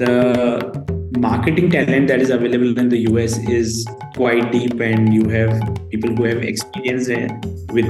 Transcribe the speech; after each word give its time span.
the 0.00 1.00
marketing 1.18 1.70
talent 1.70 2.08
that 2.08 2.20
is 2.20 2.30
available 2.30 2.78
in 2.78 2.88
the 2.88 3.00
US 3.10 3.36
is 3.56 3.86
quite 4.16 4.50
deep, 4.52 4.80
and 4.80 5.12
you 5.12 5.28
have 5.28 5.52
people 5.90 6.14
who 6.16 6.24
have 6.24 6.42
experience 6.42 7.08
with 7.76 7.88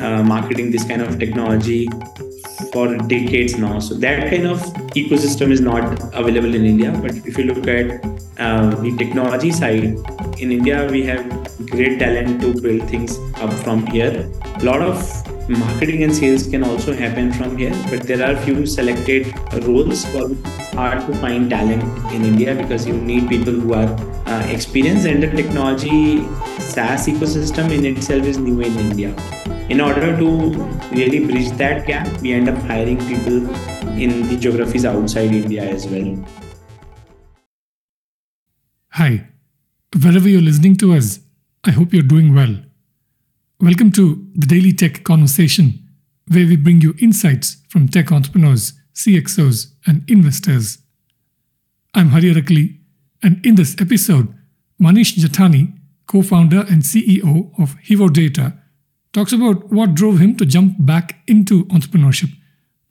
uh, 0.00 0.22
marketing 0.22 0.70
this 0.70 0.84
kind 0.84 1.02
of 1.02 1.18
technology 1.18 1.88
for 2.72 2.96
decades 3.14 3.56
now. 3.56 3.78
So 3.78 3.94
that 3.94 4.30
kind 4.30 4.46
of 4.46 4.60
ecosystem 5.02 5.50
is 5.50 5.60
not 5.60 5.84
available 6.14 6.54
in 6.54 6.66
India. 6.66 6.92
But 7.02 7.16
if 7.26 7.38
you 7.38 7.44
look 7.44 7.66
at 7.66 8.04
uh, 8.38 8.74
the 8.82 8.94
technology 8.98 9.50
side, 9.50 9.96
in 10.38 10.52
India 10.52 10.86
we 10.90 11.02
have 11.06 11.24
great 11.70 11.98
talent 11.98 12.40
to 12.42 12.52
build 12.60 12.88
things 12.90 13.18
up 13.36 13.52
from 13.64 13.86
here. 13.86 14.30
A 14.56 14.64
lot 14.64 14.82
of 14.82 15.27
marketing 15.56 16.02
and 16.02 16.14
sales 16.14 16.46
can 16.46 16.62
also 16.62 16.92
happen 16.92 17.32
from 17.32 17.56
here, 17.56 17.74
but 17.88 18.02
there 18.02 18.22
are 18.22 18.36
few 18.42 18.66
selected 18.66 19.32
roles 19.64 20.04
for 20.04 20.28
hard 20.76 21.06
to 21.06 21.14
find 21.14 21.48
talent 21.48 21.82
in 22.12 22.24
India 22.24 22.54
because 22.54 22.86
you 22.86 22.92
need 22.92 23.28
people 23.28 23.52
who 23.52 23.72
are 23.72 23.88
uh, 24.26 24.46
experienced 24.50 25.06
and 25.06 25.22
the 25.22 25.30
technology 25.30 26.22
SaaS 26.58 27.06
ecosystem 27.08 27.70
in 27.70 27.86
itself 27.86 28.24
is 28.24 28.36
new 28.36 28.60
in 28.60 28.76
India. 28.78 29.14
In 29.70 29.80
order 29.80 30.16
to 30.18 30.50
really 30.92 31.26
bridge 31.26 31.50
that 31.52 31.86
gap, 31.86 32.06
we 32.20 32.32
end 32.32 32.48
up 32.48 32.58
hiring 32.58 32.98
people 33.06 33.48
in 33.98 34.28
the 34.28 34.36
geographies 34.36 34.84
outside 34.84 35.32
India 35.32 35.62
as 35.62 35.86
well. 35.86 36.26
Hi, 38.90 39.28
wherever 40.02 40.28
you're 40.28 40.42
listening 40.42 40.76
to 40.76 40.92
us, 40.94 41.20
I 41.64 41.70
hope 41.70 41.94
you're 41.94 42.02
doing 42.02 42.34
well. 42.34 42.67
Welcome 43.60 43.90
to 43.92 44.24
the 44.36 44.46
Daily 44.46 44.72
Tech 44.72 45.02
Conversation, 45.02 45.84
where 46.28 46.46
we 46.46 46.54
bring 46.54 46.80
you 46.80 46.94
insights 47.02 47.56
from 47.68 47.88
tech 47.88 48.12
entrepreneurs, 48.12 48.74
CXOs, 48.94 49.72
and 49.84 50.08
investors. 50.08 50.78
I'm 51.92 52.10
Hari 52.10 52.32
Arakali, 52.32 52.78
and 53.20 53.44
in 53.44 53.56
this 53.56 53.74
episode, 53.80 54.32
Manish 54.80 55.16
Jethani, 55.16 55.76
co 56.06 56.22
founder 56.22 56.60
and 56.60 56.82
CEO 56.82 57.50
of 57.58 57.74
Hevo 57.80 58.12
Data, 58.12 58.56
talks 59.12 59.32
about 59.32 59.72
what 59.72 59.94
drove 59.94 60.20
him 60.20 60.36
to 60.36 60.46
jump 60.46 60.76
back 60.78 61.18
into 61.26 61.64
entrepreneurship 61.64 62.30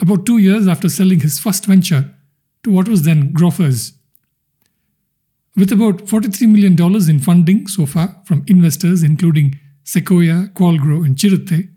about 0.01 0.25
two 0.25 0.37
years 0.37 0.67
after 0.67 0.89
selling 0.89 1.21
his 1.21 1.39
first 1.39 1.65
venture 1.65 2.13
to 2.63 2.71
what 2.71 2.89
was 2.89 3.03
then 3.03 3.31
Grofers. 3.33 3.93
With 5.55 5.71
about 5.71 6.07
$43 6.07 6.49
million 6.49 7.09
in 7.09 7.19
funding 7.19 7.67
so 7.67 7.85
far 7.85 8.21
from 8.25 8.43
investors 8.47 9.01
including 9.01 9.57
Sequoia, 9.87 10.49
Qualgro, 10.53 11.05
and 11.05 11.15
Chiratae, 11.15 11.69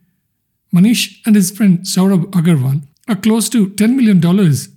Manish 0.74 1.20
and 1.24 1.36
his 1.36 1.52
friend 1.52 1.80
Sourabh 1.80 2.24
Agarwal 2.32 2.82
are 3.08 3.14
close 3.14 3.48
to 3.50 3.68
$10 3.68 3.94
million 3.94 4.20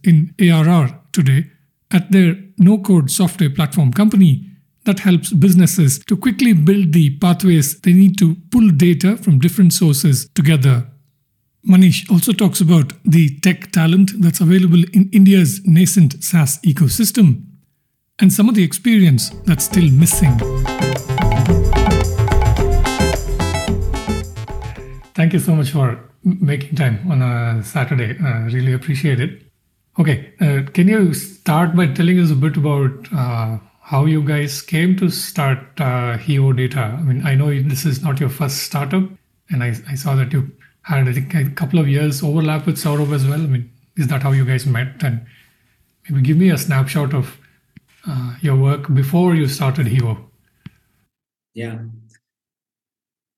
in 0.03 0.35
ARR 0.39 0.99
today 1.11 1.45
at 1.91 2.11
their 2.11 2.35
no 2.59 2.77
code 2.77 3.09
software 3.09 3.49
platform 3.49 3.91
company 3.91 4.49
that 4.85 4.99
helps 4.99 5.33
businesses 5.33 5.99
to 6.05 6.15
quickly 6.15 6.53
build 6.53 6.93
the 6.93 7.17
pathways 7.17 7.79
they 7.81 7.93
need 7.93 8.17
to 8.19 8.35
pull 8.51 8.69
data 8.69 9.17
from 9.17 9.39
different 9.39 9.73
sources 9.73 10.29
together. 10.35 10.87
Manish 11.67 12.09
also 12.11 12.33
talks 12.33 12.61
about 12.61 12.93
the 13.03 13.39
tech 13.39 13.71
talent 13.71 14.11
that's 14.21 14.41
available 14.41 14.83
in 14.93 15.09
India's 15.11 15.61
nascent 15.65 16.23
SaaS 16.23 16.59
ecosystem 16.61 17.45
and 18.19 18.31
some 18.31 18.47
of 18.47 18.53
the 18.53 18.63
experience 18.63 19.29
that's 19.45 19.65
still 19.65 19.89
missing. 19.89 20.37
Thank 25.15 25.33
you 25.33 25.39
so 25.39 25.55
much 25.55 25.69
for 25.71 26.09
making 26.23 26.75
time 26.75 27.11
on 27.11 27.21
a 27.21 27.63
Saturday. 27.63 28.17
I 28.23 28.45
really 28.45 28.73
appreciate 28.73 29.19
it. 29.19 29.43
Okay, 29.99 30.33
uh, 30.41 30.63
can 30.71 30.87
you 30.87 31.13
start 31.13 31.75
by 31.75 31.85
telling 31.87 32.19
us 32.19 32.31
a 32.31 32.35
bit 32.35 32.57
about 32.57 33.13
uh, 33.13 33.59
how 33.81 34.05
you 34.05 34.23
guys 34.23 34.61
came 34.61 34.95
to 34.97 35.09
start 35.09 35.59
uh, 35.77 36.17
Hevo 36.17 36.55
Data? 36.55 36.97
I 36.97 37.01
mean, 37.03 37.25
I 37.25 37.35
know 37.35 37.47
this 37.61 37.85
is 37.85 38.01
not 38.01 38.19
your 38.19 38.29
first 38.29 38.63
startup, 38.63 39.03
and 39.49 39.63
I, 39.63 39.75
I 39.87 39.93
saw 39.93 40.15
that 40.15 40.33
you 40.33 40.51
had 40.81 41.07
a 41.07 41.49
couple 41.51 41.77
of 41.77 41.87
years 41.87 42.23
overlap 42.23 42.65
with 42.65 42.77
Sourabh 42.77 43.13
as 43.13 43.27
well. 43.27 43.39
I 43.39 43.45
mean, 43.45 43.71
is 43.95 44.07
that 44.07 44.23
how 44.23 44.31
you 44.31 44.45
guys 44.45 44.65
met? 44.65 45.03
And 45.03 45.25
maybe 46.09 46.23
give 46.23 46.37
me 46.37 46.49
a 46.49 46.57
snapshot 46.57 47.13
of 47.13 47.37
uh, 48.07 48.35
your 48.41 48.55
work 48.55 48.91
before 48.95 49.35
you 49.35 49.47
started 49.47 49.85
Hevo. 49.85 50.17
Yeah, 51.53 51.77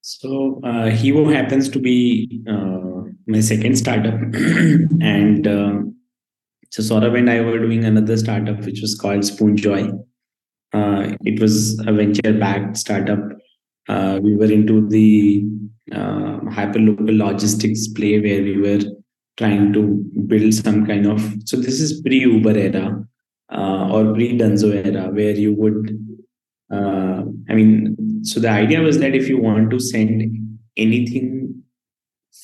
so 0.06 0.62
uh, 0.64 0.86
Hevo 0.86 1.34
happens 1.34 1.68
to 1.68 1.80
be 1.80 2.44
uh, 2.48 3.10
my 3.26 3.40
second 3.40 3.76
startup, 3.76 4.14
and 5.02 5.48
uh, 5.48 5.80
so 6.70 6.84
Sourabh 6.84 7.18
and 7.18 7.28
I 7.28 7.42
were 7.42 7.58
doing 7.58 7.84
another 7.86 8.16
startup 8.16 8.64
which 8.66 8.82
was 8.82 8.94
called 8.94 9.22
Spoonjoy. 9.22 9.98
Uh, 10.74 11.18
it 11.22 11.40
was 11.40 11.80
a 11.88 11.92
venture-backed 11.92 12.78
startup. 12.78 13.18
Uh, 13.90 14.20
we 14.22 14.36
were 14.36 14.52
into 14.52 14.88
the 14.88 15.44
uh, 15.92 16.38
hyperlocal 16.54 17.18
logistics 17.18 17.88
play 17.88 18.20
where 18.20 18.44
we 18.44 18.58
were 18.58 18.82
trying 19.38 19.74
to 19.74 20.06
build 20.28 20.54
some 20.54 20.86
kind 20.86 21.08
of. 21.08 21.20
So 21.46 21.58
this 21.58 21.82
is 21.82 22.00
pre-Uber 22.02 22.56
era 22.56 23.04
uh, 23.52 23.90
or 23.92 24.14
pre-Dunzo 24.14 24.86
era 24.86 25.10
where 25.10 25.36
you 25.36 25.56
would. 25.56 25.98
Uh, 26.72 27.24
I 27.50 27.56
mean, 27.56 28.15
so 28.26 28.40
the 28.40 28.50
idea 28.50 28.82
was 28.82 29.00
that 29.00 29.16
if 29.16 29.28
you 29.28 29.38
want 29.38 29.70
to 29.72 29.80
send 29.80 30.24
anything 30.78 31.64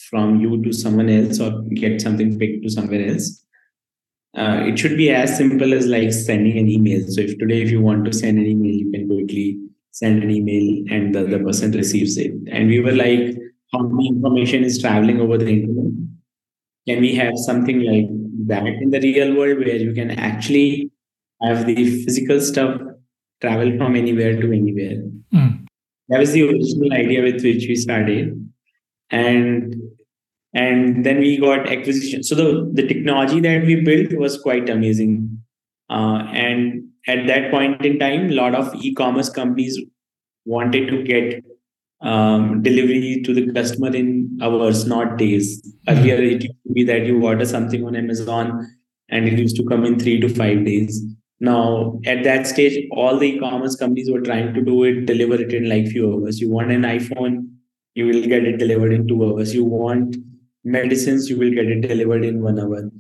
from 0.09 0.39
you 0.39 0.61
to 0.63 0.71
someone 0.71 1.09
else 1.09 1.39
or 1.39 1.61
get 1.73 2.01
something 2.01 2.37
picked 2.39 2.63
to 2.63 2.69
somewhere 2.69 3.07
else 3.07 3.41
uh, 4.37 4.63
it 4.65 4.79
should 4.79 4.95
be 4.95 5.09
as 5.09 5.35
simple 5.35 5.73
as 5.73 5.87
like 5.87 6.11
sending 6.11 6.57
an 6.57 6.69
email. 6.69 7.01
So 7.09 7.21
if 7.21 7.37
today 7.37 7.61
if 7.61 7.69
you 7.69 7.81
want 7.81 8.05
to 8.05 8.13
send 8.13 8.37
an 8.37 8.45
email 8.45 8.73
you 8.73 8.91
can 8.91 9.07
quickly 9.07 9.59
send 9.91 10.23
an 10.23 10.31
email 10.31 10.85
and 10.89 11.13
the 11.13 11.25
other 11.25 11.43
person 11.43 11.71
receives 11.71 12.17
it. 12.17 12.31
And 12.49 12.69
we 12.69 12.79
were 12.79 12.93
like 12.93 13.37
how 13.73 13.83
many 13.83 14.07
information 14.09 14.63
is 14.63 14.79
traveling 14.79 15.19
over 15.19 15.37
the 15.37 15.47
internet? 15.47 15.91
Can 16.87 17.01
we 17.01 17.13
have 17.15 17.33
something 17.37 17.81
like 17.81 18.07
that 18.47 18.65
in 18.65 18.89
the 18.89 18.99
real 18.99 19.35
world 19.35 19.59
where 19.59 19.75
you 19.75 19.93
can 19.93 20.11
actually 20.11 20.91
have 21.41 21.65
the 21.65 22.03
physical 22.05 22.39
stuff 22.39 22.79
travel 23.41 23.77
from 23.77 23.95
anywhere 23.95 24.39
to 24.39 24.51
anywhere? 24.51 25.03
Mm 25.33 25.60
that 26.11 26.19
was 26.19 26.33
the 26.33 26.43
original 26.43 26.91
idea 26.93 27.23
with 27.23 27.41
which 27.41 27.67
we 27.67 27.75
started. 27.75 28.37
And 29.09 29.75
and 30.53 31.05
then 31.05 31.19
we 31.19 31.37
got 31.37 31.69
acquisition. 31.69 32.21
So 32.23 32.35
the 32.35 32.69
the 32.73 32.85
technology 32.87 33.39
that 33.39 33.65
we 33.65 33.75
built 33.75 34.13
was 34.19 34.37
quite 34.37 34.69
amazing. 34.69 35.41
Uh, 35.89 36.23
and 36.33 36.89
at 37.07 37.27
that 37.27 37.49
point 37.51 37.85
in 37.85 37.97
time 37.99 38.29
a 38.29 38.33
lot 38.33 38.55
of 38.55 38.75
e-commerce 38.75 39.29
companies 39.29 39.79
wanted 40.45 40.87
to 40.89 41.03
get 41.03 41.43
um, 42.01 42.61
delivery 42.61 43.21
to 43.25 43.33
the 43.33 43.51
customer 43.53 43.95
in 43.95 44.37
hours 44.41 44.85
not 44.85 45.17
days. 45.17 45.47
Earlier 45.87 46.15
it 46.15 46.43
used 46.43 46.63
to 46.67 46.73
be 46.73 46.83
that 46.85 47.05
you 47.05 47.25
order 47.25 47.45
something 47.45 47.85
on 47.85 47.95
amazon 47.95 48.67
and 49.09 49.27
it 49.27 49.37
used 49.37 49.57
to 49.57 49.65
come 49.65 49.85
in 49.85 49.99
three 49.99 50.19
to 50.19 50.29
five 50.29 50.63
days 50.65 51.03
now, 51.41 51.99
at 52.05 52.23
that 52.23 52.45
stage, 52.45 52.87
all 52.91 53.17
the 53.17 53.25
e-commerce 53.25 53.75
companies 53.75 54.11
were 54.11 54.21
trying 54.21 54.53
to 54.53 54.61
do 54.61 54.83
it, 54.83 55.07
deliver 55.07 55.41
it 55.41 55.51
in 55.51 55.67
like 55.67 55.87
few 55.87 56.13
hours. 56.13 56.39
You 56.39 56.51
want 56.51 56.71
an 56.71 56.83
iPhone, 56.83 57.47
you 57.95 58.05
will 58.05 58.21
get 58.27 58.45
it 58.45 58.57
delivered 58.57 58.93
in 58.93 59.07
two 59.07 59.25
hours. 59.25 59.51
You 59.55 59.65
want 59.65 60.17
medicines, 60.63 61.31
you 61.31 61.39
will 61.39 61.49
get 61.49 61.65
it 61.65 61.81
delivered 61.81 62.23
in 62.23 62.43
one 62.43 62.59
hour. 62.59 62.91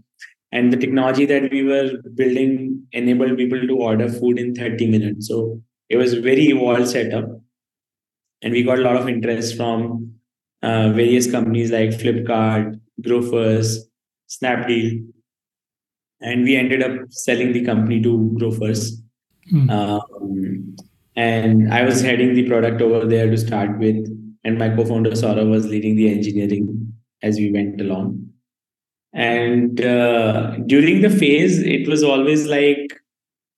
And 0.51 0.73
the 0.73 0.77
technology 0.77 1.27
that 1.27 1.51
we 1.51 1.61
were 1.61 1.91
building 2.15 2.87
enabled 2.93 3.37
people 3.37 3.61
to 3.61 3.77
order 3.77 4.09
food 4.09 4.39
in 4.39 4.55
30 4.55 4.87
minutes. 4.87 5.27
So 5.27 5.61
it 5.87 5.97
was 5.97 6.15
very 6.15 6.47
evolved 6.47 6.87
setup. 6.87 7.25
And 8.41 8.53
we 8.53 8.63
got 8.63 8.79
a 8.79 8.81
lot 8.81 8.97
of 8.97 9.07
interest 9.07 9.55
from 9.55 10.15
uh, 10.63 10.89
various 10.93 11.29
companies 11.29 11.69
like 11.69 11.91
Flipkart, 11.91 12.81
Grofers, 13.05 13.77
Snapdeal 14.27 15.05
and 16.21 16.43
we 16.43 16.55
ended 16.55 16.83
up 16.83 16.91
selling 17.09 17.51
the 17.51 17.65
company 17.65 18.01
to 18.01 18.35
Grofers. 18.39 18.91
Mm. 19.51 19.69
Um, 19.71 20.75
and 21.15 21.73
I 21.73 21.83
was 21.83 22.01
heading 22.01 22.33
the 22.33 22.47
product 22.47 22.81
over 22.81 23.05
there 23.05 23.29
to 23.29 23.37
start 23.37 23.77
with, 23.79 24.07
and 24.43 24.57
my 24.57 24.69
co-founder 24.69 25.11
Sourabh 25.11 25.49
was 25.49 25.67
leading 25.67 25.95
the 25.95 26.09
engineering 26.09 26.93
as 27.21 27.37
we 27.37 27.51
went 27.51 27.81
along. 27.81 28.27
And 29.13 29.81
uh, 29.81 30.57
during 30.67 31.01
the 31.01 31.09
phase, 31.09 31.59
it 31.59 31.87
was 31.87 32.01
always 32.01 32.47
like, 32.47 32.97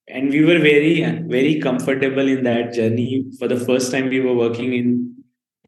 and 0.07 0.29
we 0.29 0.43
were 0.43 0.59
very, 0.59 1.01
very 1.27 1.59
comfortable 1.59 2.27
in 2.27 2.43
that 2.43 2.73
journey. 2.73 3.25
For 3.37 3.47
the 3.47 3.59
first 3.59 3.91
time, 3.91 4.09
we 4.09 4.19
were 4.19 4.33
working 4.33 4.73
in 4.73 5.15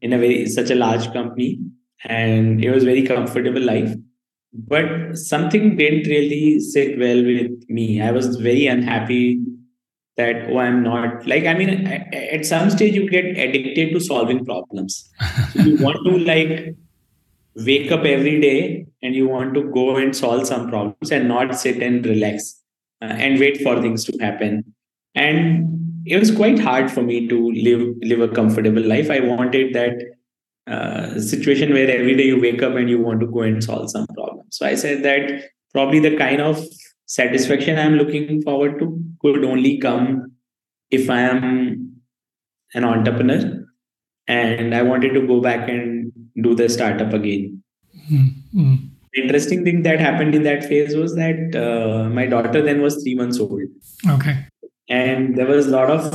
in 0.02 0.12
a 0.12 0.18
very 0.18 0.46
such 0.46 0.70
a 0.70 0.74
large 0.74 1.10
company, 1.12 1.60
and 2.04 2.62
it 2.62 2.70
was 2.70 2.84
very 2.84 3.06
comfortable 3.06 3.62
life 3.62 3.94
but 4.66 5.16
something 5.16 5.76
didn't 5.76 6.06
really 6.08 6.60
sit 6.60 6.98
well 6.98 7.22
with 7.24 7.68
me. 7.68 8.00
I 8.00 8.10
was 8.10 8.36
very 8.36 8.66
unhappy 8.66 9.40
that 10.16 10.48
oh 10.48 10.56
i'm 10.56 10.82
not 10.82 11.26
like 11.26 11.44
i 11.44 11.52
mean 11.52 11.86
at 11.86 12.46
some 12.46 12.70
stage 12.70 12.94
you 12.94 13.06
get 13.06 13.26
addicted 13.36 13.92
to 13.92 14.00
solving 14.00 14.42
problems 14.46 15.10
you 15.56 15.76
want 15.76 15.98
to 16.06 16.16
like 16.20 16.74
wake 17.56 17.90
up 17.90 18.04
every 18.04 18.40
day 18.40 18.86
and 19.02 19.14
you 19.14 19.28
want 19.28 19.54
to 19.54 19.62
go 19.72 19.96
and 19.96 20.14
solve 20.14 20.46
some 20.46 20.68
problems 20.68 21.10
and 21.10 21.28
not 21.28 21.58
sit 21.58 21.82
and 21.82 22.04
relax 22.04 22.62
uh, 23.02 23.06
and 23.06 23.40
wait 23.40 23.62
for 23.62 23.80
things 23.80 24.04
to 24.04 24.18
happen. 24.18 24.64
And 25.14 26.02
it 26.06 26.18
was 26.18 26.30
quite 26.30 26.58
hard 26.58 26.90
for 26.90 27.02
me 27.02 27.26
to 27.28 27.50
live 27.52 27.96
live 28.02 28.20
a 28.20 28.28
comfortable 28.28 28.82
life. 28.82 29.10
I 29.10 29.20
wanted 29.20 29.74
that 29.74 29.94
uh, 30.66 31.20
situation 31.20 31.72
where 31.72 31.90
every 31.90 32.16
day 32.16 32.24
you 32.24 32.40
wake 32.40 32.62
up 32.62 32.74
and 32.74 32.90
you 32.90 33.00
want 33.00 33.20
to 33.20 33.26
go 33.26 33.42
and 33.42 33.62
solve 33.62 33.90
some 33.90 34.06
problem. 34.08 34.46
So 34.50 34.66
I 34.66 34.74
said 34.74 35.02
that 35.04 35.50
probably 35.72 36.00
the 36.00 36.16
kind 36.16 36.40
of 36.40 36.64
satisfaction 37.06 37.78
I'm 37.78 37.94
looking 37.94 38.42
forward 38.42 38.78
to 38.80 39.00
could 39.20 39.44
only 39.44 39.78
come 39.78 40.32
if 40.90 41.08
I 41.08 41.20
am 41.20 42.02
an 42.74 42.84
entrepreneur 42.84 43.64
and 44.26 44.74
I 44.74 44.82
wanted 44.82 45.14
to 45.14 45.26
go 45.26 45.40
back 45.40 45.68
and 45.68 46.12
do 46.42 46.54
the 46.54 46.68
startup 46.68 47.12
again. 47.12 47.62
Mm-hmm. 48.10 48.74
The 49.12 49.22
interesting 49.22 49.64
thing 49.64 49.82
that 49.82 50.00
happened 50.00 50.34
in 50.34 50.42
that 50.42 50.64
phase 50.64 50.96
was 50.96 51.14
that 51.14 51.54
uh, 51.54 52.08
my 52.10 52.26
daughter 52.26 52.60
then 52.60 52.82
was 52.82 53.02
three 53.02 53.14
months 53.14 53.38
old. 53.38 53.62
Okay. 54.08 54.46
And 54.88 55.36
there 55.36 55.46
was 55.46 55.66
a 55.66 55.70
lot 55.70 55.90
of 55.90 56.12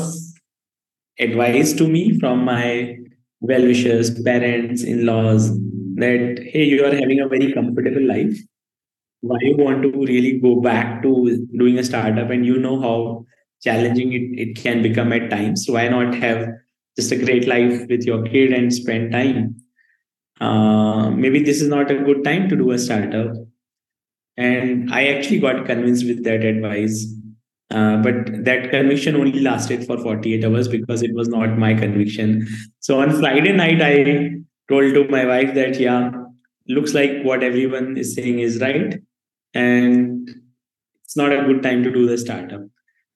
advice 1.19 1.73
to 1.73 1.87
me 1.87 2.19
from 2.19 2.43
my 2.45 2.97
well 3.41 3.63
wishers, 3.63 4.21
parents, 4.23 4.83
in 4.83 5.05
laws 5.05 5.51
that, 5.95 6.39
hey, 6.51 6.63
you 6.63 6.85
are 6.85 6.93
having 6.95 7.19
a 7.19 7.27
very 7.27 7.53
comfortable 7.53 8.07
life. 8.07 8.37
Why 9.21 9.37
you 9.41 9.57
want 9.57 9.83
to 9.83 9.91
really 9.91 10.39
go 10.39 10.61
back 10.61 11.03
to 11.03 11.47
doing 11.57 11.77
a 11.77 11.83
startup 11.83 12.29
and 12.29 12.45
you 12.45 12.57
know 12.57 12.79
how 12.79 13.25
challenging 13.61 14.13
it, 14.13 14.39
it 14.39 14.55
can 14.55 14.81
become 14.81 15.13
at 15.13 15.29
times. 15.29 15.65
Why 15.67 15.87
not 15.87 16.15
have 16.15 16.47
just 16.97 17.11
a 17.11 17.17
great 17.17 17.47
life 17.47 17.87
with 17.89 18.03
your 18.03 18.23
kid 18.23 18.53
and 18.53 18.73
spend 18.73 19.11
time? 19.11 19.55
Uh, 20.39 21.11
maybe 21.11 21.43
this 21.43 21.61
is 21.61 21.67
not 21.69 21.91
a 21.91 22.03
good 22.03 22.23
time 22.23 22.49
to 22.49 22.55
do 22.55 22.71
a 22.71 22.79
startup. 22.79 23.33
And 24.37 24.91
I 24.91 25.07
actually 25.07 25.39
got 25.39 25.65
convinced 25.65 26.05
with 26.05 26.23
that 26.23 26.43
advice. 26.43 27.05
Uh, 27.71 27.97
but 27.97 28.43
that 28.43 28.69
conviction 28.69 29.15
only 29.15 29.39
lasted 29.39 29.85
for 29.85 29.97
48 29.97 30.43
hours 30.43 30.67
because 30.67 31.01
it 31.01 31.13
was 31.13 31.29
not 31.29 31.57
my 31.57 31.73
conviction. 31.73 32.47
So 32.79 32.99
on 32.99 33.17
Friday 33.19 33.53
night, 33.53 33.81
I 33.81 34.31
told 34.69 34.93
to 34.93 35.07
my 35.09 35.25
wife 35.25 35.53
that, 35.55 35.79
yeah, 35.79 36.11
looks 36.67 36.93
like 36.93 37.23
what 37.23 37.43
everyone 37.43 37.97
is 37.97 38.13
saying 38.13 38.39
is 38.39 38.59
right. 38.59 38.99
And 39.53 40.29
it's 41.05 41.15
not 41.15 41.31
a 41.31 41.45
good 41.45 41.63
time 41.63 41.83
to 41.83 41.91
do 41.91 42.07
the 42.07 42.17
startup. 42.17 42.61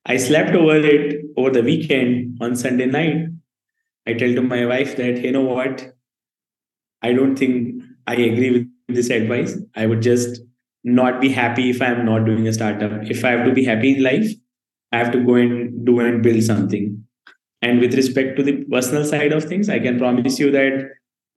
I 0.05 0.17
slept 0.17 0.55
over 0.55 0.77
it 0.77 1.25
over 1.35 1.49
the 1.49 1.63
weekend 1.63 2.37
on 2.41 2.55
Sunday 2.55 2.85
night. 2.85 3.27
I 4.07 4.13
tell 4.13 4.33
to 4.33 4.41
my 4.41 4.65
wife 4.65 4.97
that, 4.97 5.23
you 5.23 5.31
know 5.31 5.41
what, 5.41 5.93
I 7.01 7.13
don't 7.13 7.35
think 7.35 7.83
I 8.07 8.13
agree 8.13 8.51
with 8.51 8.95
this 8.95 9.09
advice. 9.09 9.57
I 9.75 9.85
would 9.87 10.01
just 10.01 10.41
not 10.83 11.19
be 11.19 11.29
happy 11.29 11.71
if 11.71 11.81
I'm 11.81 12.05
not 12.05 12.25
doing 12.25 12.47
a 12.47 12.53
startup. 12.53 12.91
If 13.09 13.25
I 13.25 13.31
have 13.31 13.45
to 13.45 13.53
be 13.53 13.65
happy 13.65 13.95
in 13.95 14.03
life, 14.03 14.31
I 14.95 14.99
have 14.99 15.11
to 15.11 15.23
go 15.23 15.35
and 15.35 15.85
do 15.85 15.99
and 15.99 16.23
build 16.23 16.43
something. 16.43 17.03
And 17.61 17.81
with 17.81 17.93
respect 17.95 18.37
to 18.37 18.43
the 18.43 18.63
personal 18.75 19.03
side 19.03 19.33
of 19.33 19.43
things, 19.43 19.69
I 19.69 19.79
can 19.79 19.97
promise 19.97 20.39
you 20.39 20.51
that 20.51 20.85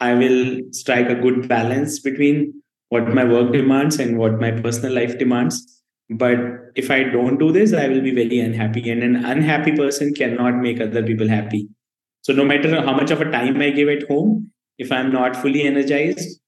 I 0.01 0.15
will 0.15 0.61
strike 0.71 1.09
a 1.09 1.15
good 1.15 1.49
balance 1.49 1.99
between 1.99 2.63
what 2.91 3.09
my 3.15 3.25
work 3.25 3.53
demands 3.53 3.99
and 3.99 4.19
what 4.19 4.39
my 4.41 4.53
personal 4.53 4.93
life 4.95 5.19
demands. 5.19 5.83
But 6.11 6.39
if 6.83 6.91
i 6.91 7.03
don't 7.15 7.39
do 7.41 7.53
this 7.53 7.73
i 7.79 7.87
will 7.89 8.01
be 8.01 8.13
very 8.19 8.39
unhappy. 8.41 8.91
And 8.91 9.03
an 9.03 9.17
unhappy 9.25 9.73
person 9.73 10.15
cannot 10.15 10.61
make 10.67 10.81
other 10.81 11.03
people 11.03 11.29
happy. 11.29 11.69
So 12.23 12.33
no 12.33 12.45
matter 12.45 12.81
how 12.81 12.95
much 12.95 13.11
of 13.11 13.21
a 13.21 13.31
time 13.31 13.61
i 13.61 13.71
give 13.71 13.89
at 13.89 14.07
home 14.09 14.51
if 14.79 14.93
i'm 14.93 15.13
not 15.13 15.37
fully 15.37 15.63
energized 15.63 16.41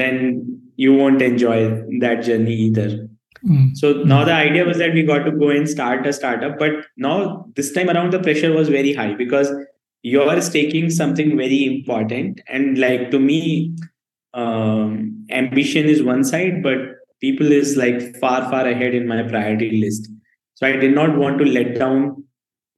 then 0.00 0.60
you 0.76 0.94
won't 0.94 1.22
enjoy 1.28 1.58
that 2.00 2.22
journey 2.28 2.54
either 2.66 2.88
mm. 3.46 3.76
so 3.76 3.92
now 4.04 4.24
the 4.24 4.32
idea 4.32 4.64
was 4.64 4.78
that 4.78 4.92
we 4.94 5.02
got 5.02 5.24
to 5.24 5.32
go 5.32 5.48
and 5.50 5.68
start 5.68 6.06
a 6.06 6.12
startup 6.12 6.58
but 6.58 6.72
now 6.96 7.46
this 7.56 7.72
time 7.72 7.90
around 7.90 8.12
the 8.12 8.18
pressure 8.18 8.52
was 8.52 8.68
very 8.68 8.92
high 8.92 9.14
because 9.14 9.52
you're 10.02 10.40
staking 10.42 10.90
something 10.90 11.36
very 11.36 11.64
important 11.64 12.40
and 12.46 12.78
like 12.78 13.10
to 13.10 13.18
me 13.18 13.74
um, 14.34 15.26
ambition 15.30 15.86
is 15.86 16.02
one 16.02 16.24
side 16.24 16.62
but 16.62 16.78
people 17.20 17.50
is 17.50 17.76
like 17.76 18.16
far 18.16 18.42
far 18.50 18.66
ahead 18.66 18.94
in 18.94 19.08
my 19.08 19.22
priority 19.22 19.80
list. 19.80 20.10
So 20.54 20.66
i 20.66 20.72
did 20.72 20.94
not 20.94 21.16
want 21.16 21.38
to 21.38 21.44
let 21.44 21.78
down 21.78 22.24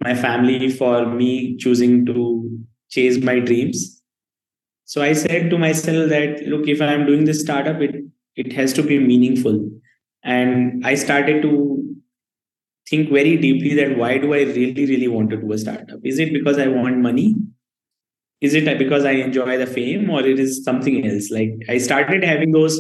my 0.05 0.15
family 0.15 0.71
for 0.71 1.07
me 1.07 1.57
choosing 1.57 2.07
to 2.07 2.17
chase 2.91 3.19
my 3.31 3.41
dreams. 3.41 4.03
So 4.85 5.03
i 5.03 5.13
said 5.13 5.51
to 5.51 5.59
myself 5.59 6.09
that 6.11 6.47
look 6.53 6.69
if 6.69 6.81
i'm 6.81 7.07
doing 7.07 7.25
this 7.25 7.41
startup 7.41 7.81
it 7.89 7.97
it 8.37 8.53
has 8.53 8.73
to 8.75 8.85
be 8.91 8.99
meaningful 9.01 9.59
and 10.27 10.87
i 10.87 10.95
started 10.95 11.43
to 11.43 11.53
think 12.89 13.11
very 13.11 13.37
deeply 13.37 13.75
that 13.75 13.97
why 13.99 14.17
do 14.19 14.33
i 14.35 14.43
really 14.59 14.87
really 14.87 15.09
want 15.09 15.31
to 15.31 15.37
do 15.37 15.53
a 15.53 15.59
startup? 15.59 16.01
Is 16.05 16.19
it 16.19 16.33
because 16.33 16.59
i 16.59 16.69
want 16.69 16.99
money? 16.99 17.35
Is 18.41 18.55
it 18.55 18.79
because 18.79 19.05
i 19.05 19.13
enjoy 19.13 19.57
the 19.59 19.67
fame 19.67 20.11
or 20.11 20.21
it 20.21 20.39
is 20.39 20.63
something 20.65 21.07
else? 21.07 21.31
Like 21.31 21.53
i 21.69 21.79
started 21.79 22.25
having 22.25 22.53
those 22.53 22.79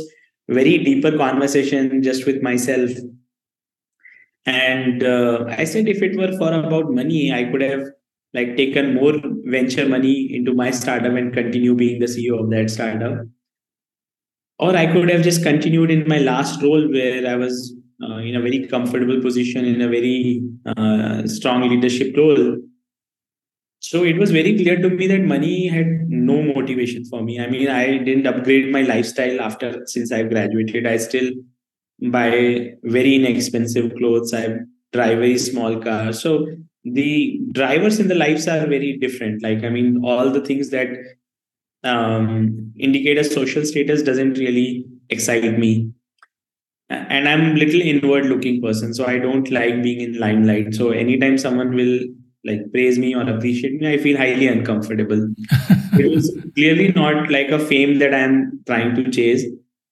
very 0.48 0.78
deeper 0.78 1.16
conversation 1.16 2.02
just 2.02 2.26
with 2.26 2.42
myself. 2.42 2.90
And 4.46 5.02
uh, 5.02 5.46
i 5.58 5.64
said 5.64 5.88
if 5.88 6.02
it 6.02 6.16
were 6.16 6.32
for 6.38 6.52
about 6.52 6.92
money 6.92 7.32
i 7.32 7.44
could 7.50 7.62
have 7.62 7.86
like 8.34 8.56
taken 8.56 8.94
more 8.94 9.14
venture 9.56 9.88
money 9.88 10.14
into 10.36 10.54
my 10.54 10.70
startup 10.70 11.14
and 11.14 11.32
continue 11.32 11.74
being 11.74 11.98
the 11.98 12.06
ceo 12.06 12.38
of 12.44 12.50
that 12.50 12.70
startup 12.70 13.26
or 14.58 14.74
i 14.76 14.86
could 14.92 15.10
have 15.10 15.22
just 15.22 15.42
continued 15.42 15.90
in 15.90 16.06
my 16.08 16.18
last 16.18 16.62
role 16.62 16.86
where 16.92 17.26
i 17.26 17.36
was 17.36 17.74
uh, 18.02 18.16
in 18.16 18.36
a 18.36 18.40
very 18.40 18.66
comfortable 18.66 19.20
position 19.20 19.64
in 19.64 19.80
a 19.80 19.88
very 19.88 20.42
uh, 20.66 21.26
strong 21.26 21.68
leadership 21.68 22.16
role 22.16 22.56
so 23.80 24.02
it 24.04 24.18
was 24.18 24.32
very 24.32 24.56
clear 24.56 24.76
to 24.80 24.90
me 24.90 25.06
that 25.06 25.22
money 25.22 25.68
had 25.68 26.08
no 26.08 26.42
motivation 26.42 27.04
for 27.04 27.22
me. 27.22 27.38
I 27.38 27.48
mean, 27.48 27.68
I 27.68 27.98
didn't 27.98 28.26
upgrade 28.26 28.72
my 28.72 28.82
lifestyle 28.82 29.40
after 29.40 29.82
since 29.86 30.10
I 30.10 30.24
graduated. 30.24 30.86
I 30.86 30.96
still 30.96 31.30
buy 32.10 32.72
very 32.82 33.14
inexpensive 33.14 33.94
clothes. 33.96 34.34
I 34.34 34.58
drive 34.92 35.18
very 35.18 35.38
small 35.38 35.78
cars. 35.78 36.20
So 36.20 36.48
the 36.84 37.40
drivers 37.52 38.00
in 38.00 38.08
the 38.08 38.14
lives 38.14 38.48
are 38.48 38.66
very 38.66 38.96
different. 38.98 39.42
Like, 39.42 39.62
I 39.62 39.68
mean, 39.68 40.02
all 40.04 40.30
the 40.30 40.40
things 40.40 40.70
that 40.70 40.88
um, 41.86 42.72
indicate 42.78 43.18
a 43.18 43.24
social 43.24 43.64
status 43.64 44.02
doesn't 44.02 44.34
really 44.38 44.86
excite 45.08 45.58
me. 45.58 45.90
And 46.88 47.28
I'm 47.28 47.52
a 47.52 47.58
little 47.58 47.80
inward 47.80 48.26
looking 48.26 48.62
person, 48.62 48.94
so 48.94 49.06
I 49.06 49.18
don't 49.18 49.50
like 49.50 49.82
being 49.82 50.00
in 50.00 50.18
limelight. 50.20 50.74
So 50.74 50.90
anytime 50.90 51.36
someone 51.36 51.74
will 51.74 52.00
like 52.44 52.70
praise 52.70 52.96
me 52.96 53.14
or 53.14 53.28
appreciate 53.28 53.80
me, 53.80 53.92
I 53.92 53.98
feel 53.98 54.16
highly 54.16 54.46
uncomfortable. 54.46 55.28
it 55.98 56.14
was 56.14 56.36
clearly 56.54 56.92
not 56.92 57.28
like 57.28 57.48
a 57.48 57.58
fame 57.58 57.98
that 57.98 58.14
I'm 58.14 58.60
trying 58.66 58.94
to 58.94 59.10
chase. 59.10 59.44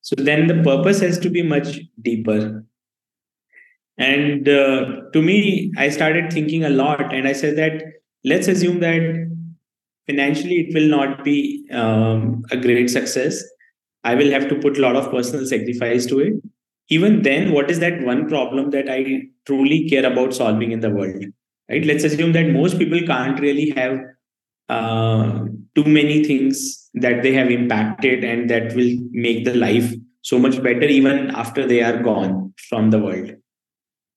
So 0.02 0.14
then 0.16 0.46
the 0.46 0.62
purpose 0.62 1.00
has 1.00 1.18
to 1.20 1.30
be 1.30 1.42
much 1.42 1.80
deeper. 2.00 2.64
And 3.98 4.48
uh, 4.48 5.02
to 5.12 5.22
me, 5.22 5.72
I 5.76 5.88
started 5.88 6.32
thinking 6.32 6.64
a 6.64 6.70
lot, 6.70 7.12
and 7.12 7.26
I 7.26 7.32
said 7.32 7.56
that 7.56 7.82
let's 8.24 8.48
assume 8.48 8.80
that 8.80 9.33
financially 10.06 10.60
it 10.60 10.74
will 10.74 10.88
not 10.88 11.24
be 11.24 11.66
um, 11.72 12.44
a 12.50 12.56
great 12.56 12.90
success. 12.90 13.42
I 14.04 14.14
will 14.14 14.30
have 14.30 14.48
to 14.48 14.56
put 14.56 14.76
a 14.76 14.80
lot 14.80 14.96
of 14.96 15.10
personal 15.10 15.46
sacrifice 15.46 16.06
to 16.06 16.20
it. 16.20 16.34
Even 16.90 17.22
then, 17.22 17.52
what 17.52 17.70
is 17.70 17.80
that 17.80 18.02
one 18.02 18.28
problem 18.28 18.70
that 18.70 18.90
I 18.90 19.22
truly 19.46 19.88
care 19.88 20.04
about 20.04 20.34
solving 20.34 20.72
in 20.72 20.80
the 20.80 20.90
world? 20.90 21.24
right 21.68 21.84
let's 21.84 22.04
assume 22.04 22.32
that 22.32 22.50
most 22.50 22.78
people 22.78 23.00
can't 23.06 23.40
really 23.40 23.70
have 23.70 23.98
uh, 24.68 25.40
too 25.74 25.84
many 25.84 26.24
things 26.24 26.88
that 26.94 27.22
they 27.22 27.32
have 27.32 27.50
impacted 27.50 28.24
and 28.24 28.48
that 28.48 28.74
will 28.74 28.96
make 29.10 29.44
the 29.44 29.54
life 29.54 29.92
so 30.22 30.38
much 30.38 30.62
better 30.62 30.84
even 30.84 31.30
after 31.30 31.66
they 31.66 31.82
are 31.82 32.02
gone 32.02 32.52
from 32.68 32.90
the 32.90 32.98
world 32.98 33.30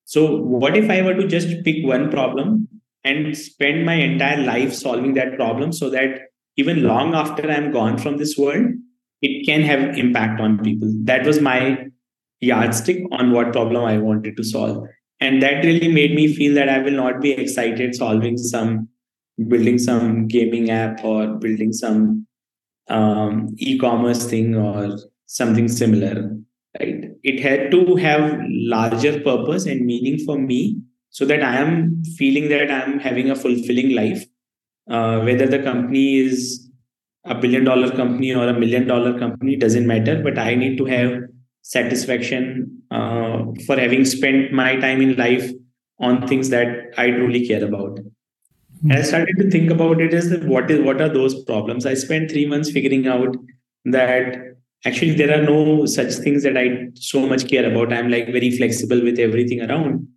so 0.06 0.38
what 0.42 0.78
if 0.78 0.90
i 0.90 1.02
were 1.02 1.14
to 1.14 1.28
just 1.28 1.64
pick 1.64 1.86
one 1.86 2.10
problem 2.10 2.68
and 3.08 3.38
spend 3.38 3.86
my 3.86 3.96
entire 4.08 4.42
life 4.50 4.74
solving 4.74 5.14
that 5.14 5.36
problem 5.36 5.72
so 5.72 5.90
that 5.90 6.20
even 6.64 6.84
long 6.84 7.16
after 7.22 7.50
i'm 7.56 7.72
gone 7.78 7.98
from 8.04 8.18
this 8.18 8.38
world 8.38 8.76
it 9.22 9.46
can 9.46 9.62
have 9.62 9.98
impact 9.98 10.40
on 10.40 10.60
people. 10.60 10.94
That 11.04 11.26
was 11.26 11.42
my 11.42 11.88
yardstick 12.40 13.04
on 13.12 13.32
what 13.32 13.52
problem 13.52 13.84
i 13.84 13.98
wanted 13.98 14.38
to 14.38 14.44
solve. 14.44 14.86
And 15.20 15.42
that 15.42 15.66
really 15.66 15.88
made 15.88 16.14
me 16.14 16.34
feel 16.34 16.54
that 16.56 16.70
i 16.70 16.78
will 16.80 16.92
not 16.92 17.22
be 17.22 17.32
excited 17.32 17.96
solving 17.96 18.38
some 18.38 18.88
building 19.48 19.78
some 19.78 20.28
gaming 20.28 20.70
app 20.70 21.04
or 21.04 21.28
building 21.28 21.72
some 21.72 22.28
um, 22.90 23.56
e-commerce 23.58 24.26
thing 24.26 24.56
or 24.56 24.98
something 25.26 25.68
similar 25.68 26.36
right? 26.80 27.06
It 27.24 27.40
had 27.40 27.72
to 27.72 27.96
have 27.96 28.40
larger 28.48 29.20
purpose 29.22 29.66
and 29.66 29.86
meaning 29.86 30.20
for 30.26 30.40
me 30.40 30.82
so 31.18 31.26
that 31.32 31.44
i 31.52 31.56
am 31.66 31.72
feeling 32.20 32.50
that 32.54 32.74
i'm 32.78 33.00
having 33.08 33.30
a 33.36 33.40
fulfilling 33.44 33.92
life 34.02 34.26
uh, 34.96 35.20
whether 35.28 35.48
the 35.56 35.62
company 35.70 36.08
is 36.26 36.42
a 37.26 37.36
billion 37.44 37.64
dollar 37.70 37.90
company 38.02 38.34
or 38.34 38.48
a 38.50 38.60
million 38.64 38.86
dollar 38.92 39.14
company 39.24 39.56
doesn't 39.66 39.88
matter 39.94 40.16
but 40.28 40.38
i 40.48 40.52
need 40.64 40.78
to 40.82 40.86
have 40.96 41.16
satisfaction 41.76 42.78
uh, 42.92 43.44
for 43.66 43.78
having 43.78 44.06
spent 44.06 44.54
my 44.54 44.76
time 44.78 45.02
in 45.02 45.16
life 45.18 45.52
on 46.00 46.28
things 46.28 46.50
that 46.50 46.94
I 46.98 47.10
truly 47.10 47.46
care 47.48 47.64
about. 47.64 48.00
And 48.84 48.94
I 48.94 49.02
started 49.02 49.36
to 49.40 49.50
think 49.50 49.72
about 49.72 50.00
it 50.00 50.14
as 50.14 50.32
what 50.44 50.70
is 50.70 50.80
what 50.82 51.02
are 51.02 51.10
those 51.10 51.44
problems? 51.46 51.86
I 51.86 51.96
spent 51.96 52.30
three 52.32 52.46
months 52.46 52.70
figuring 52.72 53.08
out 53.08 53.36
that 53.86 54.38
actually 54.86 55.16
there 55.16 55.38
are 55.38 55.44
no 55.44 55.86
such 55.86 56.14
things 56.14 56.44
that 56.44 56.56
I 56.56 56.90
so 56.94 57.26
much 57.28 57.48
care 57.48 57.70
about. 57.70 57.92
I'm 57.92 58.10
like 58.10 58.28
very 58.28 58.52
flexible 58.52 59.04
with 59.04 59.20
everything 59.20 59.62
around. 59.62 60.08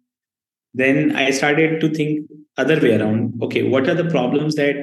Then 0.75 1.17
I 1.17 1.31
started 1.31 1.81
to 1.81 1.89
think 1.91 2.29
other 2.57 2.81
way 2.81 2.97
around. 2.97 3.35
Okay, 3.43 3.63
what 3.63 3.89
are 3.89 3.95
the 3.95 4.09
problems 4.11 4.55
that 4.55 4.77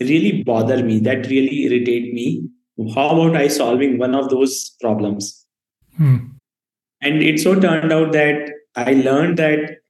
really 0.00 0.42
bother 0.42 0.82
me, 0.82 0.98
that 1.00 1.26
really 1.26 1.64
irritate 1.64 2.14
me? 2.14 2.48
How 2.94 3.10
about 3.10 3.36
I 3.36 3.48
solving 3.48 3.98
one 3.98 4.14
of 4.14 4.30
those 4.30 4.70
problems? 4.80 5.46
Hmm. 5.96 6.16
And 7.02 7.22
it 7.22 7.40
so 7.40 7.58
turned 7.58 7.92
out 7.92 8.12
that 8.12 8.50
I 8.76 8.92
learned 8.92 9.38
that 9.38 9.80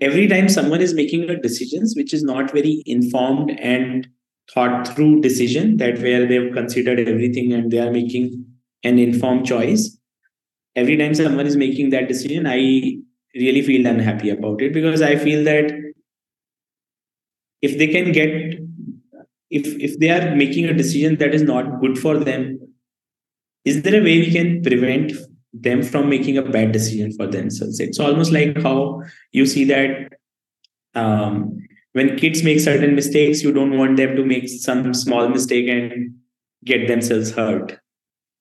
every 0.00 0.26
time 0.28 0.48
someone 0.48 0.80
is 0.80 0.94
making 0.94 1.28
a 1.28 1.36
decisions 1.36 1.94
which 1.96 2.12
is 2.12 2.22
not 2.22 2.52
very 2.52 2.82
informed 2.86 3.50
and 3.58 4.06
thought 4.52 4.88
through 4.88 5.20
decision 5.20 5.76
that 5.78 5.98
where 5.98 6.26
they've 6.26 6.52
considered 6.52 7.00
everything 7.00 7.52
and 7.52 7.70
they 7.70 7.78
are 7.78 7.90
making 7.90 8.44
an 8.84 8.98
informed 8.98 9.46
choice 9.46 9.98
every 10.76 10.96
time 10.96 11.14
someone 11.14 11.46
is 11.46 11.56
making 11.56 11.90
that 11.90 12.08
decision 12.08 12.46
i 12.46 12.96
really 13.34 13.62
feel 13.62 13.86
unhappy 13.86 14.30
about 14.30 14.60
it 14.60 14.72
because 14.72 15.02
i 15.02 15.16
feel 15.16 15.44
that 15.44 15.72
if 17.62 17.78
they 17.78 17.86
can 17.86 18.12
get 18.12 18.54
if 19.50 19.66
if 19.88 19.98
they 19.98 20.10
are 20.10 20.34
making 20.36 20.66
a 20.66 20.74
decision 20.74 21.16
that 21.16 21.34
is 21.34 21.42
not 21.42 21.80
good 21.80 21.98
for 21.98 22.16
them 22.18 22.58
is 23.64 23.82
there 23.82 24.00
a 24.00 24.04
way 24.04 24.18
we 24.18 24.30
can 24.30 24.62
prevent 24.62 25.12
them 25.52 25.82
from 25.82 26.08
making 26.08 26.36
a 26.38 26.42
bad 26.42 26.72
decision 26.72 27.12
for 27.12 27.26
themselves. 27.26 27.80
It's 27.80 27.98
almost 27.98 28.32
like 28.32 28.60
how 28.62 29.02
you 29.32 29.46
see 29.46 29.64
that 29.64 30.12
um, 30.94 31.58
when 31.92 32.16
kids 32.16 32.42
make 32.42 32.60
certain 32.60 32.94
mistakes, 32.94 33.42
you 33.42 33.52
don't 33.52 33.76
want 33.76 33.96
them 33.96 34.14
to 34.16 34.24
make 34.24 34.48
some 34.48 34.92
small 34.94 35.28
mistake 35.28 35.68
and 35.68 36.14
get 36.64 36.86
themselves 36.86 37.32
hurt. 37.32 37.78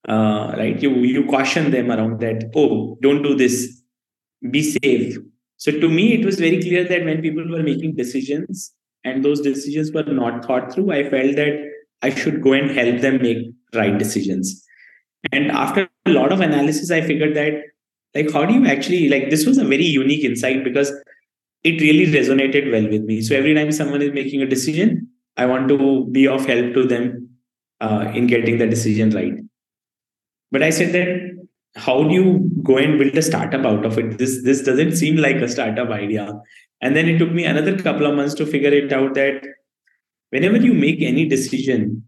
Uh, 0.07 0.53
right? 0.57 0.81
You 0.81 0.91
you 0.91 1.25
caution 1.25 1.71
them 1.71 1.91
around 1.91 2.19
that. 2.21 2.51
Oh, 2.55 2.97
don't 3.01 3.23
do 3.23 3.35
this. 3.35 3.76
Be 4.51 4.63
safe. 4.63 5.17
So 5.57 5.71
to 5.71 5.89
me, 5.89 6.13
it 6.13 6.25
was 6.25 6.39
very 6.39 6.61
clear 6.61 6.83
that 6.83 7.05
when 7.05 7.21
people 7.21 7.47
were 7.49 7.63
making 7.63 7.95
decisions 7.95 8.73
and 9.03 9.25
those 9.25 9.41
decisions 9.41 9.91
were 9.91 10.03
not 10.03 10.45
thought 10.45 10.73
through, 10.73 10.91
I 10.91 11.09
felt 11.09 11.35
that 11.35 11.53
I 12.01 12.11
should 12.11 12.41
go 12.41 12.53
and 12.53 12.69
help 12.69 13.01
them 13.01 13.21
make 13.21 13.51
right 13.73 13.97
decisions. 13.97 14.63
And 15.31 15.51
after 15.51 15.89
a 16.05 16.11
lot 16.11 16.31
of 16.31 16.41
analysis, 16.41 16.91
I 16.91 17.01
figured 17.01 17.35
that 17.35 17.53
like 18.13 18.31
how 18.31 18.45
do 18.45 18.53
you 18.53 18.65
actually 18.65 19.09
like 19.09 19.29
this 19.29 19.45
was 19.45 19.57
a 19.57 19.65
very 19.65 19.83
unique 19.85 20.23
insight 20.23 20.63
because 20.63 20.91
it 21.63 21.81
really 21.81 22.05
resonated 22.11 22.71
well 22.71 22.87
with 22.89 23.03
me. 23.03 23.21
So 23.21 23.35
every 23.35 23.53
time 23.55 23.71
someone 23.71 24.01
is 24.01 24.13
making 24.13 24.41
a 24.41 24.45
decision, 24.47 25.09
I 25.35 25.45
want 25.45 25.67
to 25.69 26.07
be 26.11 26.27
of 26.27 26.45
help 26.45 26.73
to 26.75 26.83
them 26.85 27.29
uh, 27.81 28.11
in 28.13 28.27
getting 28.27 28.57
the 28.57 28.67
decision 28.67 29.09
right. 29.11 29.33
But 30.51 30.63
I 30.63 30.69
said 30.69 30.93
that 30.93 31.36
how 31.77 32.03
do 32.03 32.13
you 32.13 32.51
go 32.63 32.77
and 32.77 32.99
build 32.99 33.17
a 33.17 33.21
startup 33.21 33.65
out 33.65 33.85
of 33.85 33.97
it? 33.97 34.17
This 34.17 34.43
this 34.43 34.61
doesn't 34.61 34.95
seem 34.95 35.17
like 35.17 35.37
a 35.37 35.47
startup 35.47 35.89
idea. 35.89 36.33
And 36.81 36.95
then 36.95 37.07
it 37.07 37.17
took 37.17 37.31
me 37.31 37.43
another 37.43 37.77
couple 37.77 38.05
of 38.05 38.15
months 38.15 38.33
to 38.35 38.45
figure 38.45 38.71
it 38.71 38.93
out 38.93 39.13
that 39.15 39.43
whenever 40.29 40.57
you 40.57 40.73
make 40.73 41.01
any 41.01 41.25
decision, 41.25 42.03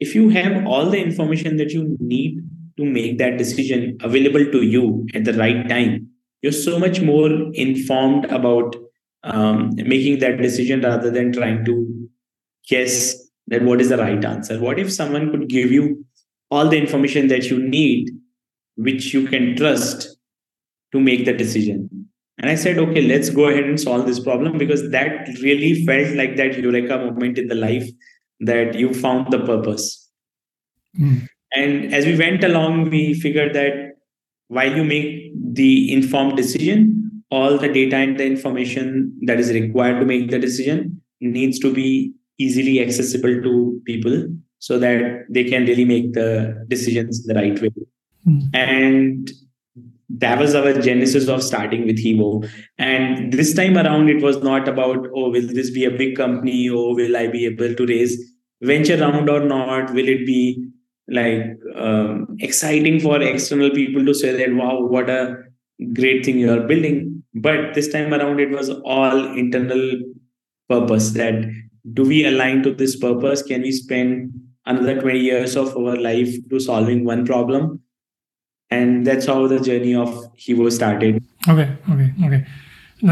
if 0.00 0.14
you 0.14 0.30
have 0.30 0.66
all 0.66 0.90
the 0.90 1.00
information 1.00 1.56
that 1.58 1.70
you 1.70 1.96
need 2.00 2.42
to 2.76 2.84
make 2.84 3.18
that 3.18 3.36
decision 3.36 3.98
available 4.00 4.44
to 4.52 4.62
you 4.62 5.06
at 5.14 5.24
the 5.24 5.34
right 5.34 5.68
time 5.68 6.10
you're 6.42 6.52
so 6.52 6.78
much 6.78 7.00
more 7.00 7.30
informed 7.54 8.24
about 8.26 8.76
um, 9.24 9.70
making 9.76 10.18
that 10.20 10.38
decision 10.38 10.80
rather 10.80 11.10
than 11.10 11.32
trying 11.32 11.64
to 11.64 12.08
guess 12.68 13.16
that 13.48 13.62
what 13.62 13.80
is 13.80 13.90
the 13.90 13.98
right 13.98 14.24
answer 14.24 14.58
what 14.58 14.78
if 14.78 14.92
someone 14.92 15.30
could 15.30 15.48
give 15.48 15.70
you 15.70 16.04
all 16.50 16.68
the 16.68 16.78
information 16.78 17.28
that 17.28 17.44
you 17.50 17.58
need 17.58 18.10
which 18.88 19.12
you 19.14 19.26
can 19.26 19.56
trust 19.56 20.08
to 20.92 21.00
make 21.00 21.24
the 21.24 21.32
decision 21.32 21.88
and 22.38 22.50
i 22.50 22.54
said 22.54 22.78
okay 22.84 23.02
let's 23.02 23.30
go 23.30 23.48
ahead 23.48 23.64
and 23.64 23.80
solve 23.80 24.06
this 24.06 24.20
problem 24.28 24.58
because 24.58 24.88
that 24.90 25.28
really 25.42 25.84
felt 25.84 26.14
like 26.22 26.36
that 26.36 26.58
eureka 26.58 26.98
moment 26.98 27.38
in 27.38 27.48
the 27.48 27.60
life 27.66 27.90
that 28.40 28.74
you 28.74 28.92
found 28.92 29.30
the 29.30 29.38
purpose. 29.40 30.10
Mm. 30.98 31.28
And 31.52 31.94
as 31.94 32.06
we 32.06 32.16
went 32.16 32.42
along, 32.42 32.90
we 32.90 33.14
figured 33.14 33.54
that 33.54 33.96
while 34.48 34.74
you 34.74 34.84
make 34.84 35.32
the 35.34 35.92
informed 35.92 36.36
decision, 36.36 37.22
all 37.30 37.58
the 37.58 37.68
data 37.68 37.96
and 37.96 38.18
the 38.18 38.26
information 38.26 39.16
that 39.22 39.38
is 39.38 39.52
required 39.52 40.00
to 40.00 40.06
make 40.06 40.30
the 40.30 40.38
decision 40.38 41.00
needs 41.20 41.58
to 41.60 41.72
be 41.72 42.12
easily 42.38 42.80
accessible 42.80 43.42
to 43.42 43.80
people 43.84 44.26
so 44.58 44.78
that 44.78 45.26
they 45.28 45.44
can 45.44 45.66
really 45.66 45.84
make 45.84 46.12
the 46.12 46.64
decisions 46.68 47.24
the 47.26 47.34
right 47.34 47.60
way. 47.60 47.70
Mm. 48.26 48.50
And 48.54 49.30
that 50.08 50.38
was 50.38 50.54
our 50.54 50.72
genesis 50.80 51.28
of 51.28 51.42
starting 51.42 51.86
with 51.86 51.98
Hevo. 51.98 52.48
And 52.78 53.32
this 53.32 53.54
time 53.54 53.76
around, 53.76 54.10
it 54.10 54.22
was 54.22 54.42
not 54.42 54.68
about, 54.68 55.06
oh, 55.14 55.30
will 55.30 55.46
this 55.46 55.70
be 55.70 55.84
a 55.84 55.90
big 55.90 56.16
company? 56.16 56.68
Or 56.68 56.94
will 56.94 57.16
I 57.16 57.28
be 57.28 57.46
able 57.46 57.74
to 57.74 57.86
raise 57.86 58.18
venture 58.60 58.98
round 58.98 59.30
or 59.30 59.40
not? 59.40 59.92
Will 59.94 60.08
it 60.08 60.26
be 60.26 60.66
like 61.08 61.44
um, 61.76 62.36
exciting 62.40 63.00
for 63.00 63.20
external 63.22 63.70
people 63.70 64.04
to 64.04 64.14
say 64.14 64.36
that, 64.36 64.54
wow, 64.54 64.80
what 64.80 65.08
a 65.08 65.36
great 65.92 66.24
thing 66.24 66.38
you 66.38 66.52
are 66.52 66.66
building? 66.66 67.22
But 67.34 67.74
this 67.74 67.88
time 67.88 68.12
around, 68.12 68.40
it 68.40 68.50
was 68.50 68.70
all 68.70 69.32
internal 69.36 70.00
purpose 70.68 71.10
that 71.12 71.44
do 71.92 72.04
we 72.04 72.26
align 72.26 72.62
to 72.64 72.74
this 72.74 72.96
purpose? 72.96 73.42
Can 73.42 73.62
we 73.62 73.72
spend 73.72 74.32
another 74.66 75.00
20 75.00 75.18
years 75.18 75.56
of 75.56 75.76
our 75.76 75.96
life 75.96 76.34
to 76.50 76.60
solving 76.60 77.04
one 77.04 77.24
problem? 77.24 77.80
And 78.70 79.06
that's 79.06 79.26
how 79.26 79.46
the 79.46 79.60
journey 79.60 79.94
of 79.94 80.08
Hevo 80.36 80.70
started. 80.70 81.22
Okay, 81.48 81.76
okay, 81.90 82.14
okay. 82.24 82.46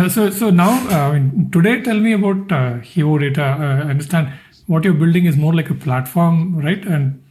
So, 0.09 0.31
so 0.31 0.51
now, 0.51 0.87
uh, 0.91 1.19
today, 1.51 1.81
tell 1.83 1.99
me 1.99 2.13
about 2.13 2.53
uh, 2.53 2.75
Hevo 2.81 3.19
Data. 3.19 3.43
Uh, 3.43 3.87
I 3.87 3.91
understand 3.91 4.33
what 4.67 4.85
you're 4.85 4.95
building 4.95 5.25
is 5.25 5.37
more 5.37 5.55
like 5.55 5.71
a 5.71 5.75
platform, 5.75 6.59
right? 6.59 6.85
And 6.85 7.23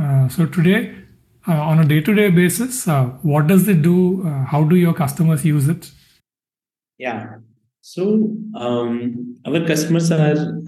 uh, 0.00 0.28
so 0.28 0.44
today, 0.44 0.94
uh, 1.48 1.52
on 1.52 1.78
a 1.78 1.84
day-to-day 1.84 2.30
basis, 2.30 2.86
uh, 2.86 3.06
what 3.22 3.46
does 3.46 3.66
it 3.68 3.82
do? 3.82 4.26
Uh, 4.26 4.44
how 4.44 4.64
do 4.64 4.76
your 4.76 4.92
customers 4.92 5.44
use 5.44 5.68
it? 5.68 5.90
Yeah. 6.98 7.36
So 7.80 8.36
um, 8.54 9.36
our 9.46 9.66
customers 9.66 10.10
are 10.12 10.60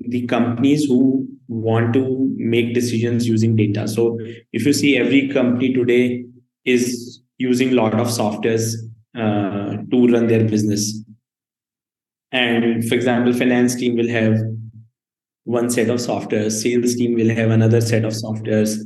the 0.00 0.26
companies 0.26 0.84
who 0.84 1.28
want 1.48 1.92
to 1.94 2.32
make 2.36 2.74
decisions 2.74 3.26
using 3.28 3.56
data. 3.56 3.86
So 3.86 4.18
if 4.52 4.64
you 4.64 4.72
see 4.72 4.96
every 4.96 5.28
company 5.28 5.72
today 5.72 6.24
is 6.64 7.20
using 7.38 7.72
a 7.72 7.74
lot 7.74 7.94
of 7.94 8.08
softwares 8.08 8.74
uh, 9.16 9.76
to 9.90 10.06
run 10.08 10.26
their 10.26 10.44
business. 10.44 11.02
And 12.32 12.84
for 12.88 12.94
example, 12.94 13.32
finance 13.32 13.74
team 13.74 13.96
will 13.96 14.08
have 14.08 14.38
one 15.44 15.70
set 15.70 15.90
of 15.90 15.98
softwares, 15.98 16.52
sales 16.52 16.94
team 16.94 17.14
will 17.14 17.34
have 17.34 17.50
another 17.50 17.80
set 17.80 18.04
of 18.04 18.12
softwares, 18.12 18.78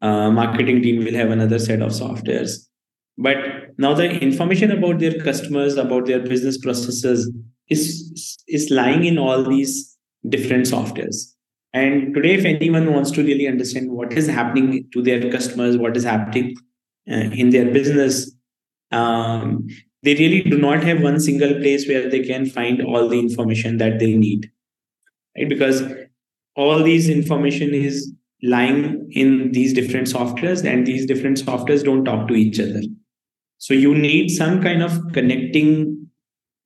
uh, 0.00 0.30
marketing 0.30 0.82
team 0.82 1.04
will 1.04 1.14
have 1.14 1.30
another 1.30 1.58
set 1.58 1.82
of 1.82 1.90
softwares. 1.90 2.66
But 3.18 3.36
now 3.76 3.92
the 3.94 4.10
information 4.18 4.70
about 4.70 4.98
their 4.98 5.20
customers, 5.22 5.76
about 5.76 6.06
their 6.06 6.20
business 6.20 6.56
processes 6.56 7.30
is, 7.68 8.42
is 8.48 8.70
lying 8.70 9.04
in 9.04 9.18
all 9.18 9.44
these 9.44 9.96
different 10.28 10.64
softwares. 10.64 11.34
And 11.72 12.14
today, 12.14 12.34
if 12.34 12.44
anyone 12.44 12.92
wants 12.92 13.10
to 13.12 13.22
really 13.22 13.46
understand 13.46 13.90
what 13.92 14.12
is 14.12 14.26
happening 14.26 14.88
to 14.92 15.02
their 15.02 15.30
customers, 15.30 15.76
what 15.76 15.96
is 15.96 16.04
happening 16.04 16.56
uh, 17.10 17.14
in 17.14 17.50
their 17.50 17.70
business, 17.70 18.32
um, 18.90 19.68
they 20.02 20.14
really 20.14 20.42
do 20.42 20.58
not 20.58 20.82
have 20.82 21.02
one 21.02 21.20
single 21.20 21.54
place 21.54 21.86
where 21.86 22.08
they 22.10 22.20
can 22.24 22.46
find 22.46 22.82
all 22.82 23.08
the 23.08 23.18
information 23.18 23.76
that 23.76 23.98
they 24.00 24.14
need, 24.14 24.50
right? 25.36 25.48
Because 25.48 25.82
all 26.56 26.82
these 26.82 27.08
information 27.08 27.72
is 27.72 28.12
lying 28.42 29.08
in 29.12 29.52
these 29.52 29.72
different 29.72 30.08
softwares, 30.08 30.64
and 30.64 30.86
these 30.86 31.06
different 31.06 31.38
softwares 31.38 31.84
don't 31.84 32.04
talk 32.04 32.26
to 32.28 32.34
each 32.34 32.58
other. 32.58 32.82
So 33.58 33.74
you 33.74 33.94
need 33.94 34.30
some 34.30 34.62
kind 34.62 34.82
of 34.82 35.12
connecting 35.12 36.08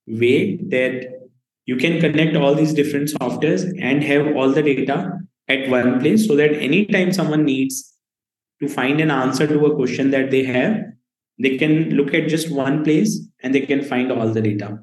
way 0.07 0.55
that 0.55 1.14
you 1.65 1.75
can 1.75 1.99
connect 1.99 2.35
all 2.35 2.55
these 2.55 2.73
different 2.73 3.09
softwares 3.09 3.63
and 3.81 4.03
have 4.03 4.35
all 4.35 4.51
the 4.51 4.61
data 4.61 5.19
at 5.47 5.69
one 5.69 5.99
place 5.99 6.27
so 6.27 6.35
that 6.35 6.53
anytime 6.53 7.11
someone 7.11 7.43
needs 7.43 7.93
to 8.61 8.67
find 8.67 9.01
an 9.01 9.11
answer 9.11 9.47
to 9.47 9.65
a 9.65 9.75
question 9.75 10.11
that 10.11 10.31
they 10.31 10.43
have 10.43 10.77
they 11.39 11.57
can 11.57 11.89
look 11.91 12.13
at 12.13 12.29
just 12.29 12.51
one 12.51 12.83
place 12.83 13.19
and 13.43 13.53
they 13.53 13.61
can 13.61 13.83
find 13.83 14.11
all 14.11 14.29
the 14.29 14.41
data. 14.41 14.79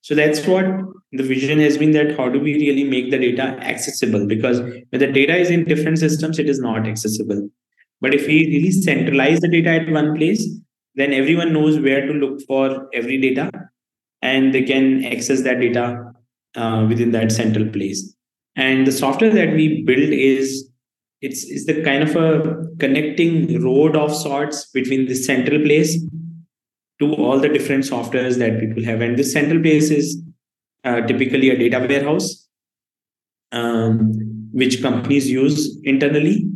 So 0.00 0.14
that's 0.14 0.46
what 0.46 0.64
the 1.12 1.22
vision 1.22 1.58
has 1.60 1.76
been 1.76 1.90
that 1.92 2.16
how 2.16 2.28
do 2.30 2.40
we 2.40 2.54
really 2.54 2.84
make 2.84 3.10
the 3.10 3.18
data 3.18 3.42
accessible? 3.42 4.26
Because 4.26 4.60
when 4.60 5.00
the 5.00 5.08
data 5.08 5.36
is 5.36 5.50
in 5.50 5.64
different 5.64 5.98
systems 5.98 6.38
it 6.38 6.48
is 6.48 6.58
not 6.58 6.86
accessible. 6.86 7.50
But 8.00 8.14
if 8.14 8.26
we 8.26 8.46
really 8.46 8.70
centralize 8.70 9.40
the 9.40 9.48
data 9.48 9.70
at 9.70 9.90
one 9.90 10.16
place, 10.16 10.48
then 10.94 11.12
everyone 11.12 11.52
knows 11.52 11.78
where 11.78 12.06
to 12.06 12.12
look 12.14 12.40
for 12.46 12.88
every 12.94 13.18
data 13.20 13.50
and 14.22 14.54
they 14.54 14.62
can 14.62 15.04
access 15.04 15.42
that 15.42 15.60
data 15.60 16.09
uh, 16.56 16.86
within 16.88 17.12
that 17.12 17.32
central 17.32 17.68
place. 17.68 18.14
And 18.56 18.86
the 18.86 18.92
software 18.92 19.30
that 19.30 19.54
we 19.54 19.82
build 19.82 20.10
is 20.10 20.68
it's, 21.22 21.44
it's 21.44 21.66
the 21.66 21.82
kind 21.82 22.02
of 22.02 22.16
a 22.16 22.66
connecting 22.78 23.62
road 23.62 23.96
of 23.96 24.14
sorts 24.14 24.70
between 24.70 25.06
the 25.06 25.14
central 25.14 25.60
place 25.62 26.02
to 26.98 27.14
all 27.14 27.38
the 27.38 27.48
different 27.48 27.84
softwares 27.84 28.38
that 28.38 28.60
people 28.60 28.84
have. 28.84 29.00
And 29.00 29.18
this 29.18 29.32
central 29.32 29.60
place 29.60 29.90
is 29.90 30.22
uh, 30.84 31.02
typically 31.02 31.50
a 31.50 31.58
data 31.58 31.86
warehouse, 31.86 32.48
um, 33.52 34.12
which 34.52 34.82
companies 34.82 35.30
use 35.30 35.78
internally. 35.84 36.46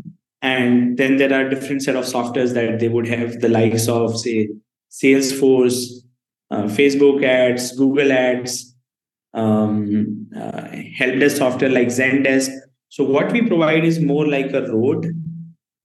And 0.42 0.98
then 0.98 1.16
there 1.16 1.32
are 1.32 1.48
different 1.48 1.82
set 1.82 1.96
of 1.96 2.04
softwares 2.04 2.52
that 2.54 2.78
they 2.78 2.88
would 2.88 3.08
have, 3.08 3.40
the 3.40 3.48
likes 3.48 3.88
of, 3.88 4.18
say, 4.18 4.48
Salesforce, 4.90 6.02
uh, 6.50 6.64
Facebook 6.64 7.24
ads, 7.24 7.74
Google 7.76 8.12
ads, 8.12 8.74
um, 9.34 10.28
uh, 10.36 10.68
help 10.96 11.18
desk 11.18 11.36
software 11.36 11.70
like 11.70 11.88
Zendesk. 11.88 12.50
So 12.88 13.04
what 13.04 13.32
we 13.32 13.42
provide 13.42 13.84
is 13.84 14.00
more 14.00 14.26
like 14.26 14.52
a 14.52 14.72
road 14.72 15.06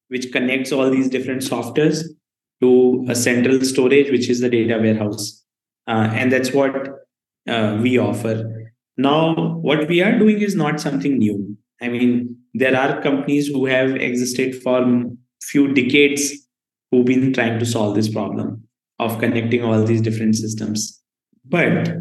which 0.09 0.31
connects 0.31 0.71
all 0.71 0.89
these 0.89 1.09
different 1.09 1.41
softwares 1.41 2.03
to 2.61 3.05
a 3.09 3.15
central 3.15 3.61
storage, 3.61 4.11
which 4.11 4.29
is 4.29 4.41
the 4.41 4.49
data 4.49 4.77
warehouse. 4.79 5.43
Uh, 5.87 6.09
and 6.13 6.31
that's 6.31 6.51
what 6.51 6.75
uh, 7.47 7.79
we 7.81 7.97
offer. 7.97 8.71
Now, 8.97 9.57
what 9.61 9.87
we 9.87 10.01
are 10.01 10.17
doing 10.17 10.41
is 10.41 10.55
not 10.55 10.79
something 10.79 11.17
new. 11.17 11.57
I 11.81 11.87
mean, 11.87 12.35
there 12.53 12.75
are 12.75 13.01
companies 13.01 13.47
who 13.47 13.65
have 13.65 13.95
existed 13.95 14.61
for 14.61 14.85
few 15.41 15.73
decades 15.73 16.33
who've 16.91 17.05
been 17.05 17.33
trying 17.33 17.59
to 17.59 17.65
solve 17.65 17.95
this 17.95 18.09
problem 18.09 18.63
of 18.99 19.17
connecting 19.19 19.63
all 19.63 19.83
these 19.83 20.01
different 20.01 20.35
systems. 20.35 21.01
But 21.45 21.95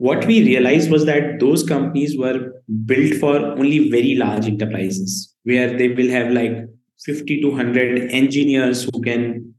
what 0.00 0.24
we 0.24 0.42
realized 0.42 0.90
was 0.90 1.04
that 1.04 1.40
those 1.40 1.62
companies 1.62 2.16
were 2.16 2.54
built 2.86 3.12
for 3.20 3.36
only 3.36 3.90
very 3.90 4.14
large 4.14 4.46
enterprises 4.46 5.34
where 5.42 5.76
they 5.76 5.88
will 5.88 6.08
have 6.08 6.32
like 6.32 6.52
50 7.04 7.42
to 7.42 7.48
100 7.48 8.10
engineers 8.10 8.84
who 8.84 9.02
can 9.02 9.54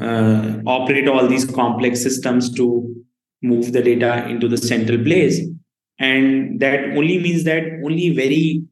uh, 0.00 0.60
operate 0.66 1.08
all 1.08 1.28
these 1.28 1.44
complex 1.44 2.02
systems 2.02 2.50
to 2.54 2.66
move 3.42 3.74
the 3.74 3.82
data 3.82 4.26
into 4.28 4.48
the 4.48 4.56
central 4.56 5.02
place. 5.04 5.38
And 5.98 6.58
that 6.60 6.96
only 6.96 7.18
means 7.18 7.44
that 7.44 7.62
only 7.84 8.14
very 8.14 8.62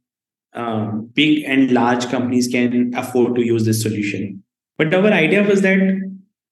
uh, 0.54 0.86
big 1.12 1.44
and 1.44 1.70
large 1.70 2.08
companies 2.08 2.48
can 2.48 2.94
afford 2.96 3.34
to 3.34 3.44
use 3.44 3.66
this 3.66 3.82
solution. 3.82 4.42
But 4.78 4.94
our 4.94 5.12
idea 5.12 5.46
was 5.46 5.60
that 5.60 5.80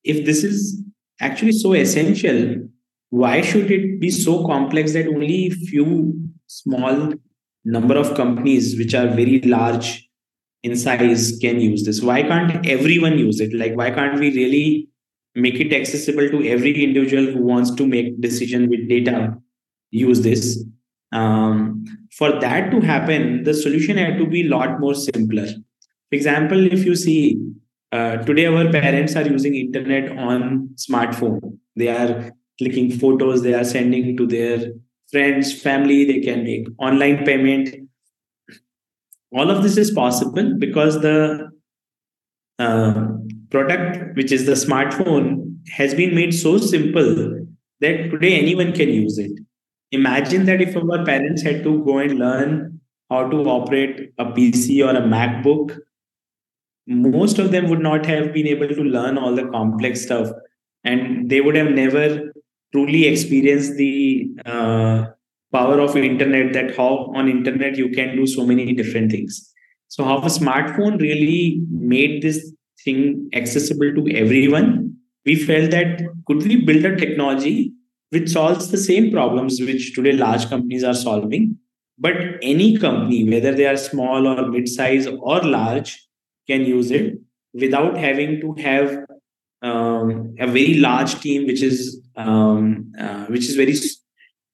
if 0.04 0.26
this 0.26 0.44
is 0.44 0.82
actually 1.20 1.52
so 1.52 1.72
essential 1.72 2.68
why 3.10 3.40
should 3.40 3.70
it 3.70 4.00
be 4.00 4.10
so 4.10 4.46
complex 4.46 4.92
that 4.92 5.08
only 5.08 5.50
few 5.50 6.14
small 6.46 7.14
number 7.64 7.96
of 7.96 8.14
companies 8.14 8.76
which 8.78 8.94
are 8.94 9.08
very 9.08 9.40
large 9.40 10.08
in 10.62 10.76
size 10.76 11.38
can 11.40 11.60
use 11.60 11.84
this? 11.84 12.02
Why 12.02 12.22
can't 12.22 12.66
everyone 12.66 13.18
use 13.18 13.40
it? 13.40 13.54
Like 13.54 13.74
why 13.76 13.90
can't 13.90 14.18
we 14.18 14.34
really 14.34 14.88
make 15.34 15.54
it 15.54 15.72
accessible 15.72 16.28
to 16.28 16.46
every 16.48 16.84
individual 16.84 17.26
who 17.26 17.42
wants 17.42 17.70
to 17.70 17.86
make 17.86 18.20
decision 18.20 18.68
with 18.68 18.88
data 18.88 19.36
use 19.90 20.20
this? 20.20 20.64
Um, 21.10 21.84
for 22.12 22.38
that 22.40 22.70
to 22.70 22.80
happen 22.80 23.44
the 23.44 23.54
solution 23.54 23.96
had 23.96 24.18
to 24.18 24.26
be 24.26 24.46
a 24.46 24.50
lot 24.50 24.80
more 24.80 24.94
simpler. 24.94 25.46
For 25.46 26.16
example 26.16 26.70
if 26.70 26.84
you 26.84 26.94
see 26.94 27.40
uh, 27.90 28.18
today 28.18 28.44
our 28.46 28.70
parents 28.70 29.16
are 29.16 29.26
using 29.26 29.54
internet 29.54 30.10
on 30.18 30.70
smartphone. 30.76 31.58
They 31.74 31.88
are 31.88 32.32
clicking 32.58 32.90
photos 32.98 33.42
they 33.42 33.54
are 33.54 33.64
sending 33.64 34.16
to 34.16 34.26
their 34.26 34.72
friends 35.10 35.52
family 35.60 36.04
they 36.04 36.20
can 36.20 36.44
make 36.44 36.66
online 36.78 37.24
payment. 37.24 37.88
All 39.32 39.50
of 39.50 39.62
this 39.62 39.76
is 39.76 39.90
possible 39.90 40.54
because 40.58 41.00
the 41.00 41.50
uh, 42.58 43.08
product 43.50 44.16
which 44.16 44.32
is 44.32 44.46
the 44.46 44.52
smartphone 44.52 45.56
has 45.70 45.94
been 45.94 46.14
made 46.14 46.32
so 46.32 46.58
simple 46.58 47.46
that 47.80 48.10
today 48.10 48.38
anyone 48.38 48.72
can 48.72 48.88
use 48.88 49.18
it. 49.18 49.32
Imagine 49.92 50.46
that 50.46 50.60
if 50.60 50.76
our 50.76 51.04
parents 51.04 51.42
had 51.42 51.62
to 51.62 51.84
go 51.84 51.98
and 51.98 52.18
learn 52.18 52.80
how 53.10 53.28
to 53.28 53.36
operate 53.48 54.12
a 54.18 54.26
pc 54.26 54.84
or 54.86 54.94
a 54.96 55.00
macbook 55.00 55.78
most 56.86 57.38
of 57.38 57.50
them 57.50 57.68
would 57.68 57.80
not 57.80 58.06
have 58.06 58.32
been 58.32 58.46
able 58.46 58.68
to 58.68 58.82
learn 58.82 59.18
all 59.18 59.34
the 59.34 59.46
complex 59.48 60.02
stuff 60.02 60.28
and 60.84 61.28
they 61.28 61.40
would 61.40 61.54
have 61.54 61.70
never 61.70 62.32
truly 62.72 63.06
experience 63.06 63.74
the 63.76 64.30
uh, 64.44 65.06
power 65.52 65.80
of 65.80 65.96
internet 65.96 66.52
that 66.52 66.76
how 66.76 67.10
on 67.14 67.28
internet 67.28 67.76
you 67.76 67.88
can 67.90 68.14
do 68.16 68.26
so 68.26 68.44
many 68.46 68.72
different 68.74 69.10
things. 69.10 69.52
So 69.88 70.04
how 70.04 70.18
a 70.18 70.26
smartphone 70.26 71.00
really 71.00 71.62
made 71.70 72.22
this 72.22 72.52
thing 72.84 73.30
accessible 73.32 73.94
to 73.94 74.14
everyone 74.14 74.96
we 75.28 75.36
felt 75.36 75.70
that 75.70 76.02
could 76.26 76.42
we 76.42 76.56
build 76.68 76.84
a 76.84 76.96
technology 76.96 77.72
which 78.10 78.28
solves 78.30 78.70
the 78.70 78.78
same 78.78 79.10
problems 79.10 79.60
which 79.60 79.94
today 79.94 80.12
large 80.12 80.48
companies 80.52 80.84
are 80.90 80.94
solving 80.94 81.56
but 82.06 82.16
any 82.52 82.68
company 82.84 83.20
whether 83.32 83.52
they 83.58 83.66
are 83.66 83.76
small 83.76 84.28
or 84.32 84.48
mid-size 84.48 85.06
or 85.06 85.40
large 85.56 85.92
can 86.50 86.64
use 86.64 86.90
it 86.90 87.18
without 87.52 87.98
having 88.06 88.40
to 88.40 88.54
have 88.62 88.98
um, 89.62 90.34
a 90.38 90.46
very 90.46 90.74
large 90.74 91.20
team 91.20 91.46
which 91.46 91.62
is 91.62 92.00
um, 92.18 92.92
uh, 92.98 93.24
which 93.26 93.48
is 93.48 93.54
very 93.56 93.74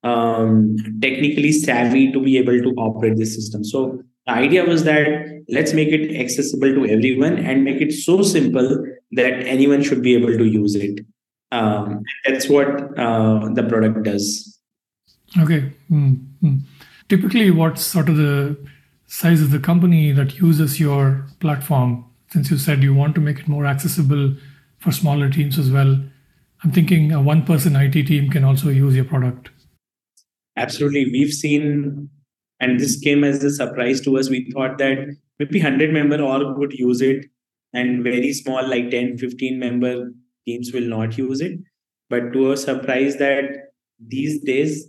um, 0.04 0.76
technically 1.00 1.50
savvy 1.50 2.12
to 2.12 2.20
be 2.20 2.38
able 2.38 2.60
to 2.60 2.70
operate 2.76 3.16
this 3.16 3.34
system. 3.34 3.64
So 3.64 4.02
the 4.26 4.32
idea 4.32 4.64
was 4.64 4.84
that 4.84 5.42
let's 5.48 5.72
make 5.72 5.88
it 5.88 6.14
accessible 6.18 6.74
to 6.74 6.86
everyone 6.86 7.38
and 7.38 7.64
make 7.64 7.80
it 7.80 7.92
so 7.92 8.22
simple 8.22 8.86
that 9.12 9.32
anyone 9.46 9.82
should 9.82 10.02
be 10.02 10.14
able 10.14 10.36
to 10.36 10.44
use 10.44 10.74
it. 10.74 11.00
Um, 11.52 12.02
that's 12.26 12.48
what 12.48 12.98
uh, 12.98 13.48
the 13.52 13.62
product 13.62 14.02
does. 14.02 14.58
Okay. 15.38 15.72
Mm-hmm. 15.90 16.56
Typically, 17.08 17.50
what's 17.50 17.82
sort 17.82 18.08
of 18.08 18.16
the 18.16 18.56
size 19.06 19.40
of 19.40 19.50
the 19.50 19.58
company 19.58 20.12
that 20.12 20.38
uses 20.38 20.80
your 20.80 21.26
platform? 21.40 22.04
Since 22.30 22.50
you 22.50 22.58
said 22.58 22.82
you 22.82 22.94
want 22.94 23.14
to 23.14 23.20
make 23.20 23.40
it 23.40 23.48
more 23.48 23.66
accessible 23.66 24.34
for 24.78 24.90
smaller 24.90 25.30
teams 25.30 25.58
as 25.58 25.70
well, 25.70 26.00
I'm 26.64 26.72
thinking 26.72 27.12
a 27.12 27.20
one 27.20 27.44
person 27.44 27.76
IT 27.76 27.92
team 28.06 28.30
can 28.30 28.42
also 28.42 28.70
use 28.70 28.96
your 28.96 29.04
product. 29.04 29.50
Absolutely. 30.56 31.10
We've 31.10 31.32
seen, 31.32 32.08
and 32.58 32.80
this 32.80 32.98
came 32.98 33.22
as 33.22 33.44
a 33.44 33.50
surprise 33.50 34.00
to 34.02 34.16
us. 34.18 34.30
We 34.30 34.50
thought 34.50 34.78
that 34.78 35.14
maybe 35.38 35.60
100 35.60 35.92
member 35.92 36.22
all 36.22 36.54
would 36.54 36.72
use 36.72 37.02
it, 37.02 37.26
and 37.74 38.02
very 38.02 38.32
small, 38.32 38.66
like 38.66 38.90
10, 38.90 39.18
15 39.18 39.58
member 39.58 40.10
teams 40.46 40.72
will 40.72 40.88
not 40.88 41.18
use 41.18 41.42
it. 41.42 41.58
But 42.08 42.32
to 42.32 42.50
our 42.50 42.56
surprise, 42.56 43.16
that 43.16 43.44
these 43.98 44.42
days, 44.42 44.86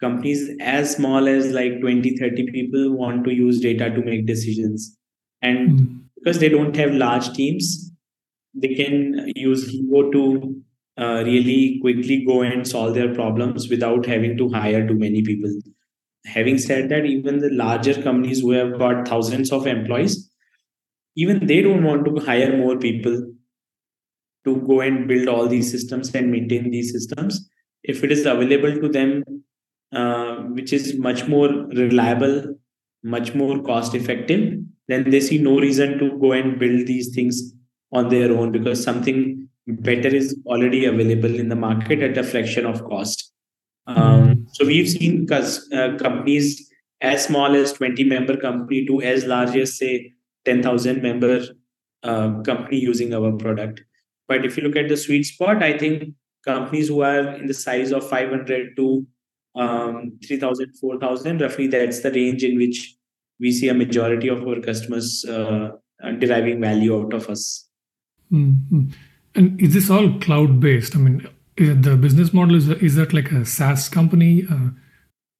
companies 0.00 0.48
as 0.60 0.94
small 0.94 1.26
as 1.26 1.50
like 1.50 1.80
20, 1.80 2.18
30 2.18 2.52
people 2.52 2.92
want 2.96 3.24
to 3.24 3.34
use 3.34 3.58
data 3.58 3.90
to 3.90 4.00
make 4.02 4.26
decisions. 4.26 4.96
And 5.42 5.70
mm. 5.70 6.00
because 6.14 6.38
they 6.38 6.48
don't 6.48 6.76
have 6.76 6.92
large 6.92 7.32
teams, 7.32 7.90
they 8.54 8.74
can 8.74 9.32
use 9.34 9.74
Hevo 9.74 10.12
to 10.12 10.62
uh, 11.00 11.22
really 11.24 11.78
quickly 11.80 12.24
go 12.24 12.42
and 12.42 12.66
solve 12.66 12.94
their 12.94 13.14
problems 13.14 13.68
without 13.68 14.06
having 14.06 14.36
to 14.36 14.48
hire 14.50 14.86
too 14.86 14.94
many 14.94 15.22
people. 15.22 15.50
Having 16.26 16.58
said 16.58 16.88
that, 16.90 17.06
even 17.06 17.38
the 17.38 17.50
larger 17.50 18.00
companies 18.02 18.40
who 18.40 18.50
have 18.50 18.78
got 18.78 19.08
thousands 19.08 19.50
of 19.52 19.66
employees, 19.66 20.30
even 21.16 21.46
they 21.46 21.62
don't 21.62 21.84
want 21.84 22.04
to 22.04 22.24
hire 22.24 22.56
more 22.56 22.76
people 22.76 23.32
to 24.44 24.56
go 24.66 24.80
and 24.80 25.08
build 25.08 25.28
all 25.28 25.46
these 25.48 25.70
systems 25.70 26.14
and 26.14 26.30
maintain 26.30 26.70
these 26.70 26.92
systems. 26.92 27.48
If 27.82 28.04
it 28.04 28.12
is 28.12 28.26
available 28.26 28.80
to 28.80 28.88
them, 28.88 29.24
uh, 29.92 30.36
which 30.56 30.72
is 30.72 30.98
much 30.98 31.26
more 31.26 31.48
reliable, 31.48 32.54
much 33.02 33.34
more 33.34 33.62
cost 33.62 33.94
effective, 33.94 34.58
then 34.88 35.10
they 35.10 35.20
see 35.20 35.38
no 35.38 35.58
reason 35.58 35.98
to 35.98 36.18
go 36.18 36.32
and 36.32 36.58
build 36.58 36.86
these 36.86 37.14
things 37.14 37.54
on 37.92 38.08
their 38.08 38.32
own 38.32 38.52
because 38.52 38.82
something 38.82 39.48
better 39.76 40.08
is 40.08 40.36
already 40.46 40.84
available 40.84 41.34
in 41.34 41.48
the 41.48 41.56
market 41.56 42.00
at 42.00 42.18
a 42.18 42.22
fraction 42.22 42.66
of 42.66 42.84
cost. 42.84 43.32
Um, 43.86 44.46
so 44.52 44.66
we've 44.66 44.88
seen 44.88 45.26
uh, 45.32 45.96
companies 45.98 46.70
as 47.00 47.24
small 47.24 47.54
as 47.54 47.72
20 47.72 48.04
member 48.04 48.36
company 48.36 48.86
to 48.86 49.02
as 49.02 49.24
large 49.24 49.56
as 49.56 49.78
say 49.78 50.12
10,000 50.44 51.02
member 51.02 51.44
uh, 52.02 52.40
company 52.42 52.78
using 52.78 53.14
our 53.14 53.32
product. 53.32 53.82
But 54.28 54.44
if 54.44 54.56
you 54.56 54.62
look 54.62 54.76
at 54.76 54.88
the 54.88 54.96
sweet 54.96 55.24
spot, 55.24 55.62
I 55.62 55.76
think 55.76 56.14
companies 56.44 56.88
who 56.88 57.02
are 57.02 57.34
in 57.34 57.46
the 57.46 57.54
size 57.54 57.92
of 57.92 58.08
500 58.08 58.76
to 58.76 59.06
um, 59.56 60.18
3,000, 60.26 60.74
4,000, 60.80 61.40
roughly 61.40 61.66
that's 61.66 62.00
the 62.00 62.12
range 62.12 62.44
in 62.44 62.56
which 62.56 62.94
we 63.40 63.52
see 63.52 63.68
a 63.68 63.74
majority 63.74 64.28
of 64.28 64.46
our 64.46 64.60
customers 64.60 65.24
uh, 65.28 65.70
uh, 66.02 66.10
deriving 66.12 66.60
value 66.60 66.98
out 66.98 67.12
of 67.12 67.28
us. 67.28 67.68
Mm-hmm. 68.32 68.90
And 69.34 69.60
is 69.60 69.74
this 69.74 69.90
all 69.90 70.18
cloud 70.20 70.60
based? 70.60 70.96
I 70.96 70.98
mean, 70.98 71.26
the 71.56 71.96
business 71.96 72.32
model 72.32 72.56
is 72.56 72.68
is 72.68 72.96
that 72.96 73.12
like 73.12 73.30
a 73.30 73.44
SaaS 73.44 73.88
company? 73.88 74.44
Uh, 74.50 74.70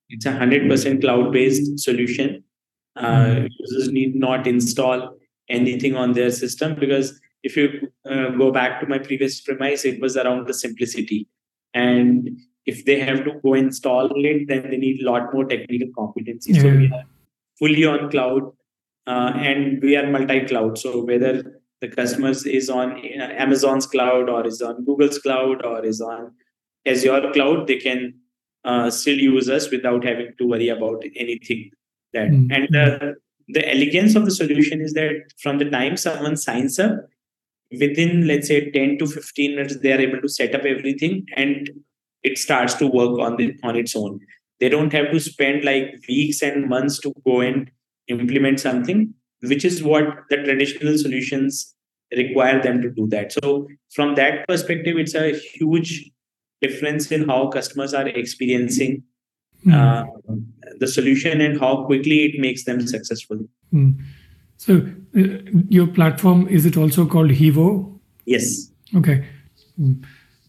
it's 0.09 0.27
a 0.27 0.33
hundred 0.33 0.69
percent 0.69 1.01
cloud 1.01 1.33
based 1.33 1.79
solution. 1.79 2.45
Uh, 2.97 3.07
mm-hmm. 3.07 3.47
Users 3.59 3.91
need 3.91 4.15
not 4.15 4.47
install 4.47 5.17
anything 5.49 5.97
on 5.97 6.13
their 6.13 6.31
system 6.31 6.77
because 6.79 7.21
if 7.43 7.57
you 7.57 7.89
uh, 8.09 8.31
go 8.31 8.53
back 8.53 8.81
to 8.81 8.87
my 8.87 8.99
previous 8.99 9.41
premise, 9.41 9.85
it 9.85 10.01
was 10.01 10.17
around 10.17 10.47
the 10.47 10.55
simplicity. 10.55 11.29
And 11.75 12.31
if 12.67 12.85
they 12.85 12.99
have 13.01 13.25
to 13.25 13.41
go 13.43 13.55
install 13.55 14.11
it, 14.15 14.49
then 14.49 14.71
they 14.71 14.77
need 14.77 15.03
a 15.03 15.11
lot 15.11 15.33
more 15.33 15.45
technical 15.45 15.89
competency. 15.97 16.53
Yeah. 16.53 16.63
So 16.63 16.69
we 16.69 16.93
are 16.93 17.05
fully 17.59 17.85
on 17.85 18.11
cloud 18.11 18.53
uh, 19.07 19.33
and 19.37 19.83
we 19.83 19.97
are 19.97 20.11
multi-cloud. 20.11 20.79
So 20.79 21.05
whether 21.05 21.60
the 21.81 21.89
customers 21.89 22.47
is 22.47 22.69
on 22.69 22.93
uh, 22.93 23.29
Amazon's 23.39 23.87
cloud 23.87 24.29
or 24.29 24.47
is 24.47 24.61
on 24.61 24.85
Google's 24.85 25.19
cloud 25.19 25.65
or 25.65 25.85
is 25.85 26.01
on 26.01 26.33
Azure 26.87 27.31
cloud, 27.33 27.67
they 27.67 27.77
can 27.77 28.15
uh, 28.65 28.91
still 28.91 29.17
use 29.17 29.49
us 29.49 29.71
without 29.71 30.05
having 30.05 30.33
to 30.39 30.47
worry 30.47 30.69
about 30.69 31.03
anything. 31.17 31.71
That 32.13 32.29
mm-hmm. 32.29 32.53
and 32.53 32.69
the 32.71 33.15
the 33.49 33.69
elegance 33.69 34.15
of 34.15 34.25
the 34.25 34.31
solution 34.31 34.81
is 34.81 34.93
that 34.95 35.33
from 35.43 35.59
the 35.59 35.69
time 35.69 35.97
someone 35.97 36.37
signs 36.37 36.79
up, 36.79 37.09
within 37.79 38.27
let's 38.27 38.49
say 38.49 38.71
10 38.71 38.99
to 38.99 39.07
15 39.07 39.57
minutes, 39.57 39.77
they 39.79 39.93
are 39.93 40.01
able 40.01 40.21
to 40.21 40.29
set 40.29 40.55
up 40.55 40.65
everything 40.65 41.27
and 41.37 41.71
it 42.23 42.39
starts 42.39 42.75
to 42.75 42.87
work 42.87 43.19
on 43.19 43.37
the 43.37 43.57
on 43.63 43.77
its 43.77 43.97
own. 43.97 44.21
They 44.61 44.69
don't 44.69 44.93
have 44.93 45.11
to 45.13 45.21
spend 45.21 45.65
like 45.65 46.05
weeks 46.09 46.43
and 46.43 46.69
months 46.69 46.99
to 47.01 47.15
go 47.25 47.41
and 47.41 47.71
implement 48.09 48.61
something 48.61 49.15
which 49.43 49.65
is 49.65 49.83
what 49.83 50.05
the 50.29 50.37
traditional 50.37 50.97
solutions 50.99 51.75
require 52.17 52.61
them 52.63 52.83
to 52.83 52.91
do 52.91 53.07
that 53.09 53.33
so 53.33 53.69
from 53.91 54.15
that 54.15 54.47
perspective 54.49 54.99
it's 54.99 55.15
a 55.15 55.33
huge 55.39 56.11
difference 56.61 57.11
in 57.11 57.29
how 57.29 57.47
customers 57.49 57.95
are 57.95 58.09
experiencing 58.09 59.03
mm. 59.65 59.73
uh, 59.73 60.05
the 60.79 60.87
solution 60.87 61.41
and 61.41 61.59
how 61.61 61.85
quickly 61.85 62.25
it 62.25 62.41
makes 62.41 62.65
them 62.65 62.87
successful 62.87 63.39
mm. 63.73 63.95
so 64.57 64.87
uh, 65.17 65.23
your 65.69 65.87
platform 65.87 66.49
is 66.49 66.67
it 66.67 66.77
also 66.77 67.07
called 67.07 67.31
Hevo? 67.31 67.99
yes 68.25 68.71
okay 68.97 69.25
mm. 69.81 70.05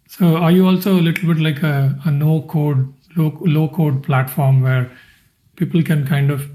so 0.08 0.36
are 0.38 0.52
you 0.52 0.68
also 0.68 0.94
a 0.94 1.04
little 1.10 1.34
bit 1.34 1.42
like 1.42 1.62
a, 1.64 1.98
a 2.06 2.12
no 2.12 2.42
code 2.42 2.92
low, 3.16 3.38
low 3.42 3.68
code 3.70 4.04
platform 4.04 4.62
where 4.62 4.92
people 5.56 5.84
can 5.84 6.08
kind 6.08 6.32
of 6.32 6.50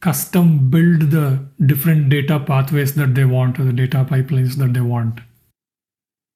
custom 0.00 0.70
build 0.70 1.10
the 1.10 1.44
different 1.66 2.08
data 2.08 2.38
pathways 2.38 2.94
that 2.94 3.14
they 3.14 3.24
want 3.24 3.58
or 3.58 3.64
the 3.64 3.72
data 3.72 4.06
pipelines 4.08 4.56
that 4.56 4.72
they 4.72 4.80
want? 4.80 5.20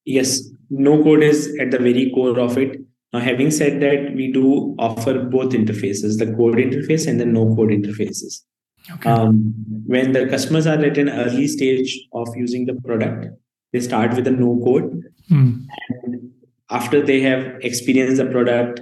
Yes. 0.04 0.48
No 0.70 1.02
code 1.02 1.22
is 1.22 1.56
at 1.60 1.70
the 1.70 1.78
very 1.78 2.10
core 2.14 2.38
of 2.40 2.58
it. 2.58 2.80
Now 3.12 3.20
having 3.20 3.50
said 3.50 3.80
that 3.80 4.14
we 4.14 4.32
do 4.32 4.74
offer 4.78 5.22
both 5.22 5.52
interfaces 5.52 6.18
the 6.18 6.34
code 6.34 6.56
interface 6.56 7.06
and 7.06 7.20
the 7.20 7.26
no 7.26 7.54
code 7.54 7.70
interfaces. 7.70 8.42
Okay. 8.90 9.10
um, 9.10 9.54
when 9.86 10.12
the 10.12 10.26
customers 10.26 10.66
are 10.66 10.78
at 10.78 10.98
an 10.98 11.08
early 11.08 11.46
stage 11.46 12.00
of 12.12 12.28
using 12.36 12.66
the 12.66 12.74
product 12.84 13.26
they 13.72 13.80
start 13.80 14.14
with 14.14 14.26
a 14.26 14.30
no 14.30 14.60
code. 14.64 15.04
Hmm. 15.28 15.60
and 16.02 16.32
after 16.68 17.00
they 17.00 17.20
have 17.20 17.58
experienced 17.60 18.16
the 18.16 18.26
product 18.26 18.80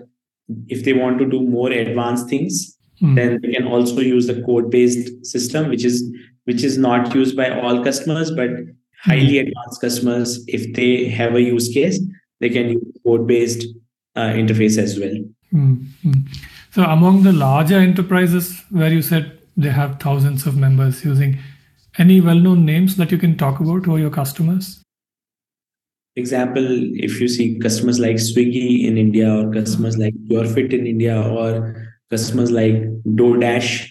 if 0.68 0.84
they 0.84 0.94
want 0.94 1.18
to 1.18 1.26
do 1.26 1.42
more 1.42 1.70
advanced 1.70 2.30
things 2.30 2.78
mm. 3.02 3.14
then 3.14 3.40
they 3.40 3.52
can 3.52 3.66
also 3.66 4.00
use 4.00 4.26
the 4.26 4.42
code 4.42 4.70
based 4.70 5.26
system 5.26 5.68
which 5.68 5.84
is 5.84 6.04
which 6.44 6.64
is 6.64 6.78
not 6.78 7.14
used 7.14 7.36
by 7.36 7.50
all 7.60 7.82
customers 7.84 8.30
but 8.30 8.50
highly 9.02 9.34
mm. 9.34 9.46
advanced 9.46 9.80
customers 9.80 10.44
if 10.48 10.72
they 10.74 11.08
have 11.08 11.34
a 11.34 11.42
use 11.42 11.68
case 11.68 12.00
they 12.40 12.48
can 12.48 12.70
use 12.70 12.98
code 13.04 13.26
based 13.26 13.66
uh, 14.16 14.30
interface 14.42 14.78
as 14.78 14.98
well 14.98 15.16
mm-hmm. 15.52 16.12
so 16.70 16.82
among 16.84 17.22
the 17.22 17.32
larger 17.32 17.78
enterprises 17.78 18.62
where 18.70 18.92
you 18.92 19.02
said 19.02 19.38
they 19.56 19.70
have 19.70 19.98
thousands 20.00 20.46
of 20.46 20.56
members 20.56 21.04
using 21.04 21.38
any 21.98 22.20
well-known 22.20 22.64
names 22.64 22.96
that 22.96 23.10
you 23.10 23.18
can 23.18 23.36
talk 23.36 23.60
about 23.60 23.84
who 23.84 23.96
are 23.96 23.98
your 23.98 24.10
customers 24.10 24.82
example 26.16 26.66
if 27.08 27.20
you 27.20 27.28
see 27.28 27.58
customers 27.58 27.98
like 28.00 28.16
swiggy 28.16 28.84
in 28.86 28.98
india 28.98 29.32
or 29.32 29.52
customers 29.52 29.96
like 29.96 30.14
yourfit 30.32 30.72
in 30.72 30.86
india 30.86 31.20
or 31.20 31.89
customers 32.10 32.50
like 32.50 32.74
DoorDash 33.04 33.90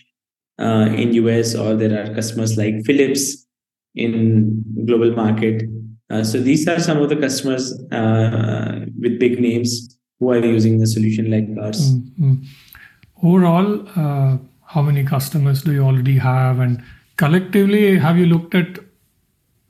uh, 0.59 0.89
in 0.95 1.13
US, 1.13 1.55
or 1.55 1.75
there 1.75 2.03
are 2.03 2.13
customers 2.13 2.57
like 2.57 2.85
Philips 2.85 3.47
in 3.95 4.63
global 4.85 5.15
market. 5.15 5.63
Uh, 6.09 6.23
so 6.23 6.39
these 6.39 6.67
are 6.67 6.79
some 6.79 6.97
of 7.01 7.09
the 7.09 7.15
customers 7.15 7.79
uh, 7.91 8.85
with 8.99 9.19
big 9.19 9.39
names 9.39 9.97
who 10.19 10.31
are 10.31 10.43
using 10.43 10.79
the 10.79 10.87
solution 10.87 11.31
like 11.31 11.47
ours. 11.63 11.93
Mm-hmm. 11.93 12.33
Overall, 13.23 13.87
uh, 13.95 14.37
how 14.65 14.81
many 14.81 15.03
customers 15.03 15.63
do 15.63 15.71
you 15.71 15.83
already 15.83 16.17
have, 16.17 16.59
and 16.59 16.83
collectively, 17.17 17.97
have 17.97 18.17
you 18.17 18.25
looked 18.25 18.55
at 18.55 18.79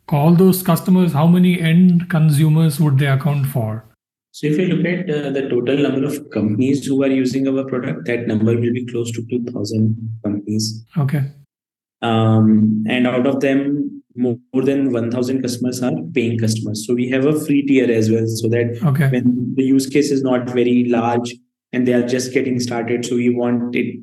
all 0.10 0.34
those 0.34 0.64
customers? 0.64 1.14
How 1.14 1.28
many 1.28 1.60
end 1.60 2.10
consumers 2.10 2.80
would 2.80 2.98
they 3.00 3.08
account 3.08 3.48
for? 3.48 3.86
So 4.32 4.48
if 4.48 4.58
you 4.58 4.68
look 4.68 4.86
at 4.86 5.10
uh, 5.10 5.32
the 5.32 5.50
total 5.50 5.78
number 5.78 6.06
of 6.06 6.30
companies 6.32 6.86
who 6.86 7.04
are 7.04 7.10
using 7.10 7.48
our 7.48 7.63
product, 7.65 8.06
that 8.06 8.28
number 8.28 8.56
will 8.56 8.74
be 8.74 8.86
close 8.86 9.12
to 9.12 9.26
2,000 9.30 10.20
companies. 10.24 10.86
Okay. 10.98 11.24
Um, 12.02 12.84
and 12.88 13.08
out 13.08 13.26
of 13.26 13.39
them, 13.39 14.04
more, 14.15 14.38
more 14.54 14.63
than 14.63 14.92
1,000 14.92 15.42
customers 15.42 15.82
are 15.82 15.94
paying 16.13 16.38
customers. 16.38 16.86
So 16.86 16.94
we 16.94 17.10
have 17.10 17.26
a 17.26 17.39
free 17.39 17.63
tier 17.63 17.92
as 17.92 18.12
well, 18.12 18.26
so 18.28 18.48
that 18.50 18.80
okay. 18.84 19.10
when 19.10 19.54
the 19.56 19.63
use 19.63 19.88
case 19.88 20.12
is 20.12 20.22
not 20.22 20.50
very 20.50 20.86
large 20.86 21.36
and 21.74 21.88
they 21.88 21.94
are 21.94 22.06
just 22.06 22.34
getting 22.34 22.60
started, 22.60 23.06
so 23.06 23.15
we 23.15 23.34
want 23.34 23.76
it 23.76 23.96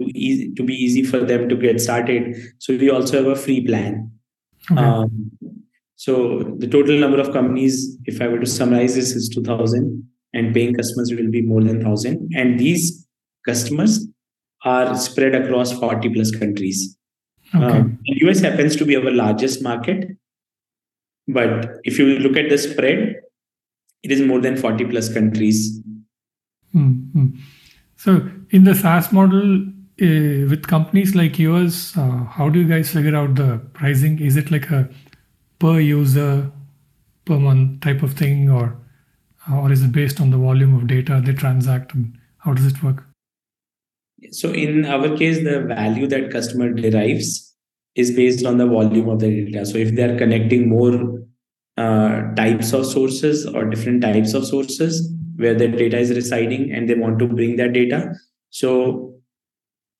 to 0.00 0.18
easy 0.18 0.52
to 0.54 0.62
be 0.62 0.74
easy 0.74 1.02
for 1.02 1.20
them 1.20 1.48
to 1.48 1.56
get 1.56 1.80
started. 1.80 2.36
So 2.58 2.76
we 2.76 2.90
also 2.90 3.18
have 3.18 3.26
a 3.26 3.36
free 3.36 3.66
plan. 3.66 4.10
Okay. 4.70 4.80
Um, 4.80 5.30
so 6.00 6.54
the 6.56 6.66
total 6.66 6.98
number 6.98 7.20
of 7.20 7.30
companies, 7.30 7.98
if 8.06 8.22
I 8.22 8.28
were 8.28 8.38
to 8.38 8.46
summarize 8.46 8.94
this, 8.94 9.10
is 9.12 9.28
2,000 9.28 10.02
and 10.32 10.54
paying 10.54 10.74
customers 10.74 11.12
will 11.12 11.30
be 11.30 11.42
more 11.42 11.62
than 11.62 11.76
1,000. 11.76 12.30
And 12.34 12.58
these 12.58 13.06
customers 13.46 14.08
are 14.64 14.96
spread 14.96 15.34
across 15.34 15.78
40 15.78 16.08
plus 16.08 16.30
countries. 16.30 16.96
Okay. 17.54 17.80
Um, 17.80 17.98
US 18.06 18.40
happens 18.40 18.76
to 18.76 18.86
be 18.86 18.96
our 18.96 19.10
largest 19.10 19.62
market. 19.62 20.16
But 21.28 21.76
if 21.84 21.98
you 21.98 22.18
look 22.18 22.38
at 22.38 22.48
the 22.48 22.56
spread, 22.56 23.16
it 24.02 24.10
is 24.10 24.22
more 24.22 24.40
than 24.40 24.56
40 24.56 24.86
plus 24.86 25.12
countries. 25.12 25.82
Mm-hmm. 26.74 27.26
So 27.96 28.26
in 28.48 28.64
the 28.64 28.74
SaaS 28.74 29.12
model, 29.12 29.66
uh, 30.00 30.48
with 30.48 30.66
companies 30.66 31.14
like 31.14 31.38
yours, 31.38 31.94
uh, 31.94 32.24
how 32.24 32.48
do 32.48 32.58
you 32.58 32.66
guys 32.66 32.90
figure 32.90 33.14
out 33.14 33.34
the 33.34 33.60
pricing? 33.74 34.18
Is 34.18 34.38
it 34.38 34.50
like 34.50 34.70
a 34.70 34.88
per 35.60 35.78
user 35.78 36.50
per 37.24 37.38
month 37.38 37.80
type 37.82 38.02
of 38.02 38.14
thing 38.14 38.50
or 38.50 38.76
or 39.52 39.70
is 39.72 39.82
it 39.82 39.92
based 39.92 40.20
on 40.20 40.30
the 40.30 40.38
volume 40.38 40.74
of 40.76 40.86
data 40.86 41.20
they 41.24 41.32
transact 41.32 41.94
and 41.94 42.18
how 42.38 42.52
does 42.52 42.66
it 42.66 42.82
work? 42.82 43.04
So 44.32 44.50
in 44.50 44.84
our 44.84 45.16
case 45.16 45.44
the 45.44 45.60
value 45.60 46.06
that 46.08 46.30
customer 46.30 46.72
derives 46.72 47.54
is 47.94 48.10
based 48.10 48.44
on 48.46 48.58
the 48.58 48.66
volume 48.66 49.08
of 49.08 49.20
the 49.20 49.30
data. 49.44 49.66
So 49.66 49.78
if 49.78 49.94
they 49.94 50.04
are 50.04 50.18
connecting 50.18 50.68
more 50.68 51.20
uh, 51.76 52.34
types 52.34 52.72
of 52.72 52.86
sources 52.86 53.46
or 53.46 53.64
different 53.64 54.02
types 54.02 54.34
of 54.34 54.46
sources 54.46 55.12
where 55.36 55.54
the 55.54 55.68
data 55.68 55.98
is 55.98 56.10
residing 56.10 56.72
and 56.72 56.88
they 56.88 56.94
want 56.94 57.18
to 57.18 57.26
bring 57.26 57.56
that 57.56 57.72
data 57.72 58.14
so 58.50 59.14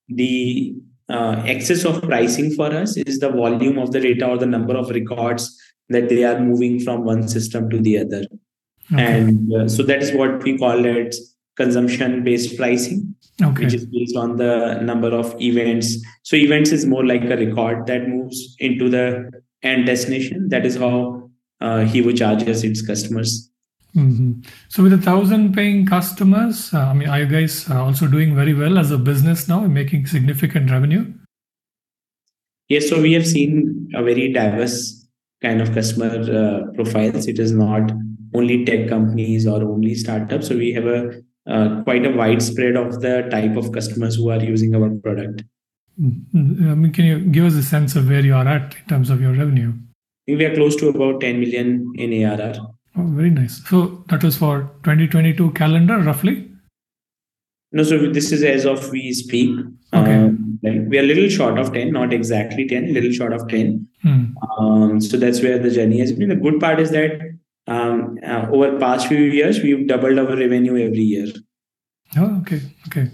the 0.09 0.75
uh, 1.11 1.43
excess 1.47 1.85
of 1.85 2.03
pricing 2.03 2.53
for 2.55 2.73
us 2.73 2.97
is 2.97 3.19
the 3.19 3.31
volume 3.31 3.79
of 3.79 3.93
the 3.93 4.01
data 4.01 4.27
or 4.27 4.39
the 4.39 4.47
number 4.47 4.77
of 4.77 4.91
records 4.91 5.61
that 5.89 6.09
they 6.09 6.25
are 6.25 6.41
moving 6.41 6.79
from 6.81 7.05
one 7.05 7.27
system 7.29 7.69
to 7.71 7.79
the 7.81 7.99
other 7.99 8.25
okay. 8.93 9.03
and 9.03 9.53
uh, 9.53 9.69
so 9.69 9.83
that 9.83 10.03
is 10.03 10.13
what 10.13 10.43
we 10.43 10.57
call 10.57 10.85
it 10.85 11.15
consumption 11.57 12.23
based 12.23 12.57
pricing 12.57 13.15
okay. 13.43 13.65
which 13.65 13.75
is 13.75 13.87
based 13.87 14.17
on 14.17 14.37
the 14.37 14.81
number 14.83 15.09
of 15.09 15.35
events 15.41 15.97
so 16.23 16.37
events 16.37 16.71
is 16.71 16.87
more 16.87 17.05
like 17.05 17.25
a 17.25 17.37
record 17.37 17.87
that 17.87 18.09
moves 18.09 18.57
into 18.59 18.89
the 18.89 19.31
end 19.63 19.87
destination 19.87 20.49
that 20.49 20.65
is 20.65 20.77
how 20.77 21.29
uh, 21.61 21.81
Hevo 21.81 22.17
charges 22.17 22.65
its 22.65 22.87
customers 22.87 23.50
Mm-hmm. 23.97 24.43
So, 24.69 24.83
with 24.83 24.93
a 24.93 24.99
thousand 24.99 25.55
paying 25.55 25.87
customers, 25.87 26.73
uh, 26.73 26.79
I 26.79 26.93
mean, 26.95 27.09
are 27.09 27.21
you 27.21 27.27
guys 27.27 27.69
uh, 27.69 27.83
also 27.83 28.07
doing 28.07 28.37
very 28.37 28.55
well 28.55 28.79
as 28.79 28.91
a 28.91 28.99
business 28.99 29.49
now, 29.49 29.61
making 29.61 30.07
significant 30.07 30.71
revenue? 30.71 31.13
Yes, 32.69 32.89
so 32.89 33.01
we 33.01 33.13
have 33.15 33.27
seen 33.27 33.91
a 33.95 34.03
very 34.03 34.33
diverse 34.33 35.07
kind 35.43 35.61
of 35.61 35.75
customer 35.75 36.07
uh, 36.07 36.73
profiles. 36.75 37.27
It 37.27 37.39
is 37.39 37.51
not 37.51 37.91
only 38.35 38.65
tech 38.65 38.89
companies 38.89 39.47
or 39.47 39.63
only 39.63 39.95
startups. 39.95 40.49
So 40.49 40.57
we 40.57 40.73
have 40.73 40.87
a 40.87 41.23
uh, 41.51 41.83
quite 41.83 42.07
a 42.07 42.11
widespread 42.11 42.77
of 42.77 43.01
the 43.01 43.27
type 43.31 43.57
of 43.57 43.73
customers 43.73 44.17
who 44.17 44.31
are 44.31 44.43
using 44.43 44.75
our 44.75 44.91
product. 44.91 45.43
I 45.99 46.07
mean, 46.33 46.93
can 46.93 47.05
you 47.05 47.19
give 47.19 47.45
us 47.45 47.55
a 47.55 47.63
sense 47.63 47.97
of 47.97 48.09
where 48.09 48.21
you 48.21 48.35
are 48.35 48.47
at 48.47 48.75
in 48.75 48.87
terms 48.89 49.11
of 49.11 49.21
your 49.21 49.33
revenue? 49.33 49.73
I 49.73 50.23
think 50.27 50.39
we 50.39 50.45
are 50.45 50.55
close 50.55 50.77
to 50.77 50.89
about 50.91 51.21
10 51.21 51.41
million 51.41 51.93
in 51.97 52.25
ARR. 52.25 52.55
Oh, 53.01 53.07
very 53.07 53.31
nice. 53.31 53.63
So 53.67 54.05
that 54.09 54.23
was 54.23 54.37
for 54.37 54.71
2022 54.85 55.53
calendar, 55.53 55.99
roughly? 55.99 56.51
No, 57.73 57.83
so 57.83 58.11
this 58.11 58.33
is 58.33 58.43
as 58.43 58.67
of 58.67 58.91
we 58.91 59.13
speak. 59.13 59.59
Okay. 59.95 60.15
Um, 60.15 60.59
like 60.63 60.81
we 60.87 60.99
are 60.99 61.03
a 61.03 61.07
little 61.07 61.29
short 61.29 61.59
of 61.59 61.73
10, 61.73 61.93
not 61.93 62.13
exactly 62.13 62.67
10, 62.67 62.85
a 62.85 62.93
little 62.93 63.13
short 63.13 63.33
of 63.33 63.49
10. 63.49 63.89
Hmm. 64.03 64.25
Um, 64.59 65.01
so 65.01 65.17
that's 65.17 65.41
where 65.41 65.59
the 65.59 65.71
journey 65.71 66.01
has 66.01 66.13
been. 66.13 66.29
The 66.29 66.37
good 66.37 66.61
part 66.61 66.81
is 66.81 66.91
that 66.91 67.21
um, 67.69 68.19
uh, 68.27 68.47
over 68.51 68.79
past 68.79 69.07
few 69.07 69.19
years, 69.19 69.63
we've 69.63 69.87
doubled 69.87 70.19
our 70.19 70.37
revenue 70.37 70.85
every 70.85 71.03
year. 71.03 71.27
Oh, 72.17 72.41
okay. 72.41 72.61
Okay. 72.89 73.11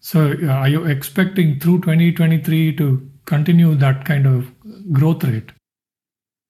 So 0.00 0.34
uh, 0.42 0.46
are 0.46 0.68
you 0.68 0.86
expecting 0.86 1.60
through 1.60 1.82
2023 1.82 2.76
to 2.76 3.10
continue 3.26 3.74
that 3.76 4.04
kind 4.06 4.26
of 4.26 4.50
growth 4.92 5.22
rate? 5.24 5.52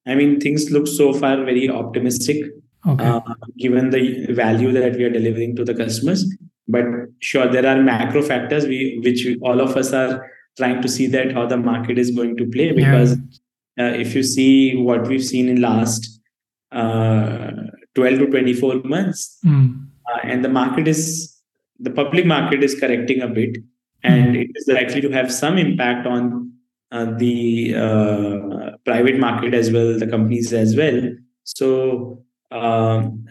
I 0.06 0.14
mean, 0.14 0.40
things 0.40 0.70
look 0.70 0.86
so 0.86 1.12
far 1.12 1.36
very 1.36 1.68
optimistic, 1.68 2.44
Okay. 2.86 3.04
uh, 3.04 3.20
given 3.58 3.90
the 3.90 4.26
value 4.32 4.72
that 4.72 4.96
we 4.96 5.04
are 5.04 5.10
delivering 5.10 5.54
to 5.56 5.64
the 5.64 5.74
customers. 5.74 6.24
But 6.66 6.84
sure, 7.18 7.46
there 7.46 7.66
are 7.66 7.82
macro 7.82 8.22
factors 8.22 8.66
we, 8.66 9.00
which 9.04 9.24
we, 9.24 9.38
all 9.42 9.60
of 9.60 9.76
us 9.76 9.92
are 9.92 10.30
trying 10.56 10.80
to 10.82 10.88
see 10.88 11.06
that 11.08 11.32
how 11.32 11.46
the 11.46 11.56
market 11.56 11.98
is 11.98 12.10
going 12.10 12.36
to 12.38 12.46
play. 12.46 12.72
Because 12.72 13.12
uh, 13.78 13.92
if 14.04 14.14
you 14.14 14.22
see 14.22 14.76
what 14.76 15.08
we've 15.08 15.24
seen 15.24 15.48
in 15.48 15.60
last 15.60 16.20
uh, 16.72 17.50
12 17.94 18.18
to 18.20 18.26
24 18.26 18.82
months, 18.84 19.38
uh, 20.12 20.18
and 20.24 20.44
the 20.44 20.48
market 20.48 20.88
is 20.88 21.36
the 21.78 21.90
public 21.90 22.26
market 22.26 22.62
is 22.62 22.78
correcting 22.78 23.22
a 23.22 23.28
bit 23.28 23.56
and 24.02 24.36
it 24.36 24.50
is 24.54 24.68
likely 24.68 25.00
to 25.00 25.10
have 25.10 25.32
some 25.32 25.58
impact 25.58 26.06
on 26.06 26.52
uh, 26.92 27.06
the 27.16 27.74
uh, 27.74 28.76
private 28.84 29.18
market 29.18 29.54
as 29.54 29.70
well 29.70 29.98
the 29.98 30.06
companies 30.06 30.52
as 30.52 30.76
well 30.76 31.00
so 31.44 32.22
um, 32.50 33.24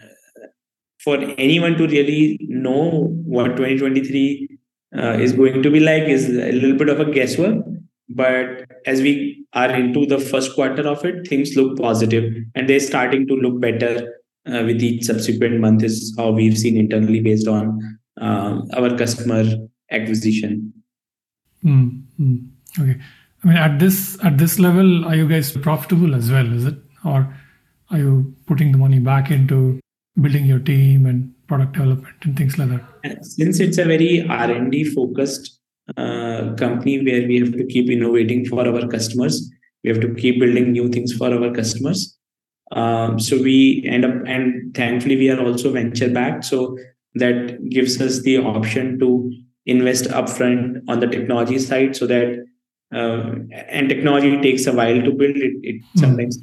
for 0.98 1.16
anyone 1.38 1.76
to 1.76 1.86
really 1.86 2.38
know 2.42 3.08
what 3.24 3.56
2023 3.56 4.58
uh, 4.96 5.12
is 5.12 5.32
going 5.32 5.62
to 5.62 5.70
be 5.70 5.80
like 5.80 6.04
is 6.04 6.28
a 6.28 6.52
little 6.52 6.76
bit 6.76 6.88
of 6.88 7.00
a 7.00 7.10
guesswork 7.10 7.64
but 8.08 8.64
as 8.86 9.00
we 9.00 9.44
are 9.52 9.70
into 9.70 10.04
the 10.06 10.18
first 10.18 10.54
quarter 10.54 10.86
of 10.86 11.04
it 11.04 11.26
things 11.28 11.56
look 11.56 11.78
positive 11.78 12.34
and 12.54 12.68
they're 12.68 12.80
starting 12.80 13.26
to 13.26 13.34
look 13.34 13.60
better 13.60 14.20
uh, 14.46 14.62
with 14.64 14.82
each 14.82 15.04
subsequent 15.04 15.60
month 15.60 15.82
is 15.82 16.14
how 16.16 16.30
we've 16.30 16.58
seen 16.58 16.76
internally 16.76 17.20
based 17.20 17.46
on 17.46 17.98
um, 18.20 18.68
our 18.74 18.96
customer 18.96 19.44
acquisition. 19.90 20.72
Hmm. 21.62 21.88
Hmm. 22.16 22.36
Okay. 22.78 23.00
I 23.42 23.48
mean, 23.48 23.56
at 23.56 23.78
this 23.78 24.18
at 24.22 24.38
this 24.38 24.58
level, 24.58 25.04
are 25.04 25.14
you 25.14 25.28
guys 25.28 25.52
profitable 25.52 26.14
as 26.14 26.30
well? 26.30 26.52
Is 26.52 26.66
it, 26.66 26.76
or 27.04 27.34
are 27.90 27.98
you 27.98 28.34
putting 28.46 28.72
the 28.72 28.78
money 28.78 28.98
back 29.00 29.30
into 29.30 29.80
building 30.20 30.44
your 30.46 30.58
team 30.58 31.06
and 31.06 31.32
product 31.46 31.72
development 31.72 32.16
and 32.22 32.36
things 32.36 32.58
like 32.58 32.68
that? 32.68 33.24
Since 33.24 33.60
it's 33.60 33.78
a 33.78 33.84
very 33.84 34.26
R 34.28 34.50
and 34.50 34.70
D 34.70 34.84
focused 34.84 35.58
uh, 35.96 36.54
company 36.54 37.02
where 37.04 37.26
we 37.26 37.40
have 37.40 37.52
to 37.52 37.64
keep 37.66 37.90
innovating 37.90 38.46
for 38.46 38.66
our 38.66 38.86
customers, 38.86 39.50
we 39.82 39.90
have 39.90 40.00
to 40.00 40.14
keep 40.14 40.40
building 40.40 40.72
new 40.72 40.88
things 40.88 41.12
for 41.12 41.32
our 41.32 41.52
customers. 41.52 42.16
Um, 42.72 43.18
so 43.18 43.36
we 43.36 43.84
end 43.84 44.04
up, 44.04 44.14
and 44.26 44.72
thankfully 44.74 45.16
we 45.16 45.30
are 45.30 45.40
also 45.44 45.72
venture 45.72 46.08
backed, 46.08 46.44
so 46.44 46.78
that 47.16 47.68
gives 47.68 48.00
us 48.00 48.20
the 48.20 48.38
option 48.38 49.00
to 49.00 49.32
invest 49.66 50.04
upfront 50.04 50.82
on 50.88 51.00
the 51.00 51.08
technology 51.08 51.58
side, 51.58 51.96
so 51.96 52.06
that 52.06 52.46
uh, 52.94 53.34
and 53.68 53.88
technology 53.88 54.40
takes 54.40 54.66
a 54.66 54.72
while 54.72 55.02
to 55.02 55.10
build. 55.10 55.36
It, 55.36 55.54
it 55.62 55.82
Hmm. 55.94 56.00
sometimes 56.00 56.38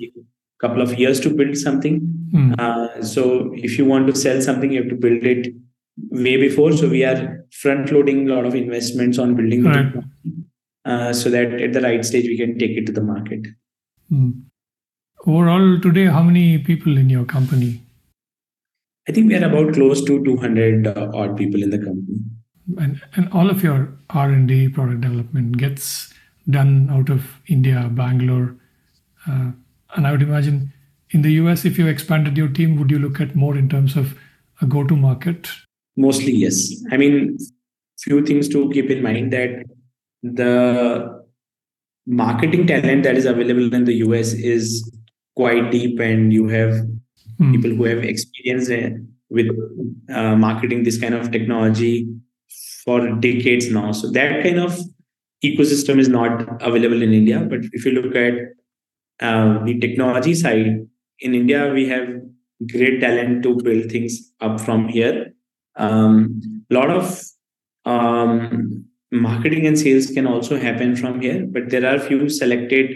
couple 0.60 0.82
of 0.82 0.98
years 1.00 1.20
to 1.22 1.30
build 1.30 1.56
something. 1.58 2.00
Hmm. 2.32 2.54
Uh, 2.58 3.02
so 3.02 3.54
if 3.56 3.78
you 3.78 3.86
want 3.86 4.08
to 4.08 4.16
sell 4.16 4.42
something, 4.42 4.72
you 4.72 4.82
have 4.82 4.90
to 4.90 4.96
build 4.96 5.24
it 5.24 5.54
way 6.10 6.38
before. 6.38 6.72
So 6.74 6.90
we 6.90 7.04
are 7.04 7.46
front 7.52 7.92
loading 7.92 8.30
a 8.30 8.34
lot 8.34 8.46
of 8.46 8.56
investments 8.56 9.18
on 9.18 9.36
building 9.36 9.64
the 9.64 9.70
Right. 9.70 9.94
uh, 10.86 11.14
so 11.14 11.30
that 11.30 11.54
at 11.54 11.74
the 11.74 11.82
right 11.82 12.04
stage 12.04 12.26
we 12.26 12.38
can 12.38 12.58
take 12.58 12.72
it 12.72 12.86
to 12.88 12.92
the 12.92 13.02
market. 13.02 13.48
Hmm. 14.10 14.32
Overall, 15.26 15.80
today, 15.80 16.06
how 16.06 16.24
many 16.24 16.58
people 16.60 16.98
in 16.98 17.10
your 17.10 17.26
company? 17.26 17.82
I 19.10 19.12
think 19.12 19.28
we 19.30 19.36
are 19.36 19.46
about 19.46 19.74
close 19.74 20.04
to 20.06 20.24
200 20.24 20.88
uh, 20.88 21.12
odd 21.14 21.38
people 21.38 21.64
in 21.64 21.70
the 21.70 21.80
company. 21.80 22.20
And 22.78 23.02
and 23.16 23.30
all 23.32 23.50
of 23.50 23.64
your 23.64 23.98
R 24.10 24.30
and 24.30 24.48
D 24.48 24.68
product 24.68 25.02
development 25.02 25.58
gets 25.58 26.14
done 26.50 26.90
out 26.90 27.10
of 27.10 27.26
India, 27.48 27.90
Bangalore, 27.92 28.56
uh, 29.28 29.52
I 29.90 30.12
would 30.12 30.22
imagine 30.22 30.74
in 31.12 31.22
the 31.22 31.32
US, 31.34 31.66
if 31.66 31.78
you 31.78 31.88
expanded 31.88 32.38
your 32.38 32.50
team, 32.50 32.78
would 32.78 32.92
you 32.92 33.00
look 33.00 33.22
at 33.22 33.36
more 33.36 33.58
in 33.58 33.70
terms 33.70 33.96
of 33.96 34.18
a 34.62 34.66
go-to 34.66 34.96
market? 34.96 35.48
Mostly, 35.96 36.32
yes. 36.34 36.74
I 36.92 36.98
mean, 36.98 37.38
few 38.00 38.26
things 38.26 38.48
to 38.50 38.70
keep 38.72 38.90
in 38.90 39.02
mind 39.02 39.34
that 39.34 39.64
the 40.24 41.24
marketing 42.06 42.68
talent 42.68 43.04
that 43.04 43.18
is 43.18 43.26
available 43.26 43.74
in 43.74 43.86
the 43.86 43.96
US 43.96 44.34
is 44.34 44.90
quite 45.36 45.72
deep, 45.72 46.00
and 46.00 46.34
you 46.34 46.48
have 46.48 46.86
Hmm. 47.38 47.52
people 47.52 47.70
who 47.70 47.84
have 47.84 48.00
experience 48.04 48.70
uh, 48.70 48.90
with 49.30 49.48
uh, 50.10 50.36
marketing 50.36 50.84
this 50.84 51.00
kind 51.00 51.14
of 51.14 51.32
technology 51.32 52.08
for 52.84 53.08
decades 53.20 53.70
now. 53.70 53.92
So 53.92 54.10
that 54.12 54.44
kind 54.44 54.60
of 54.60 54.80
ecosystem 55.44 56.00
is 56.00 56.10
not 56.10 56.62
available 56.64 57.04
in 57.04 57.14
India. 57.14 57.40
But 57.42 57.60
if 57.74 57.86
you 57.86 57.92
look 57.92 58.16
at 58.16 58.34
uh, 59.20 59.64
the 59.64 59.80
technology 59.80 60.34
side 60.34 60.88
in 61.20 61.36
India, 61.36 61.72
we 61.74 61.88
have 61.90 62.08
great 62.72 63.02
talent 63.02 63.44
to 63.44 63.56
build 63.56 63.92
things 63.92 64.32
up 64.42 64.60
from 64.60 64.88
here. 64.88 65.34
A 65.76 65.86
um, 65.86 66.64
lot 66.70 66.90
of 66.90 67.22
um, 67.86 68.86
marketing 69.12 69.66
and 69.66 69.78
sales 69.78 70.08
can 70.08 70.28
also 70.28 70.60
happen 70.60 70.96
from 70.96 71.22
here, 71.22 71.46
but 71.48 71.70
there 71.70 71.86
are 71.86 72.00
few 72.00 72.30
selected 72.30 72.96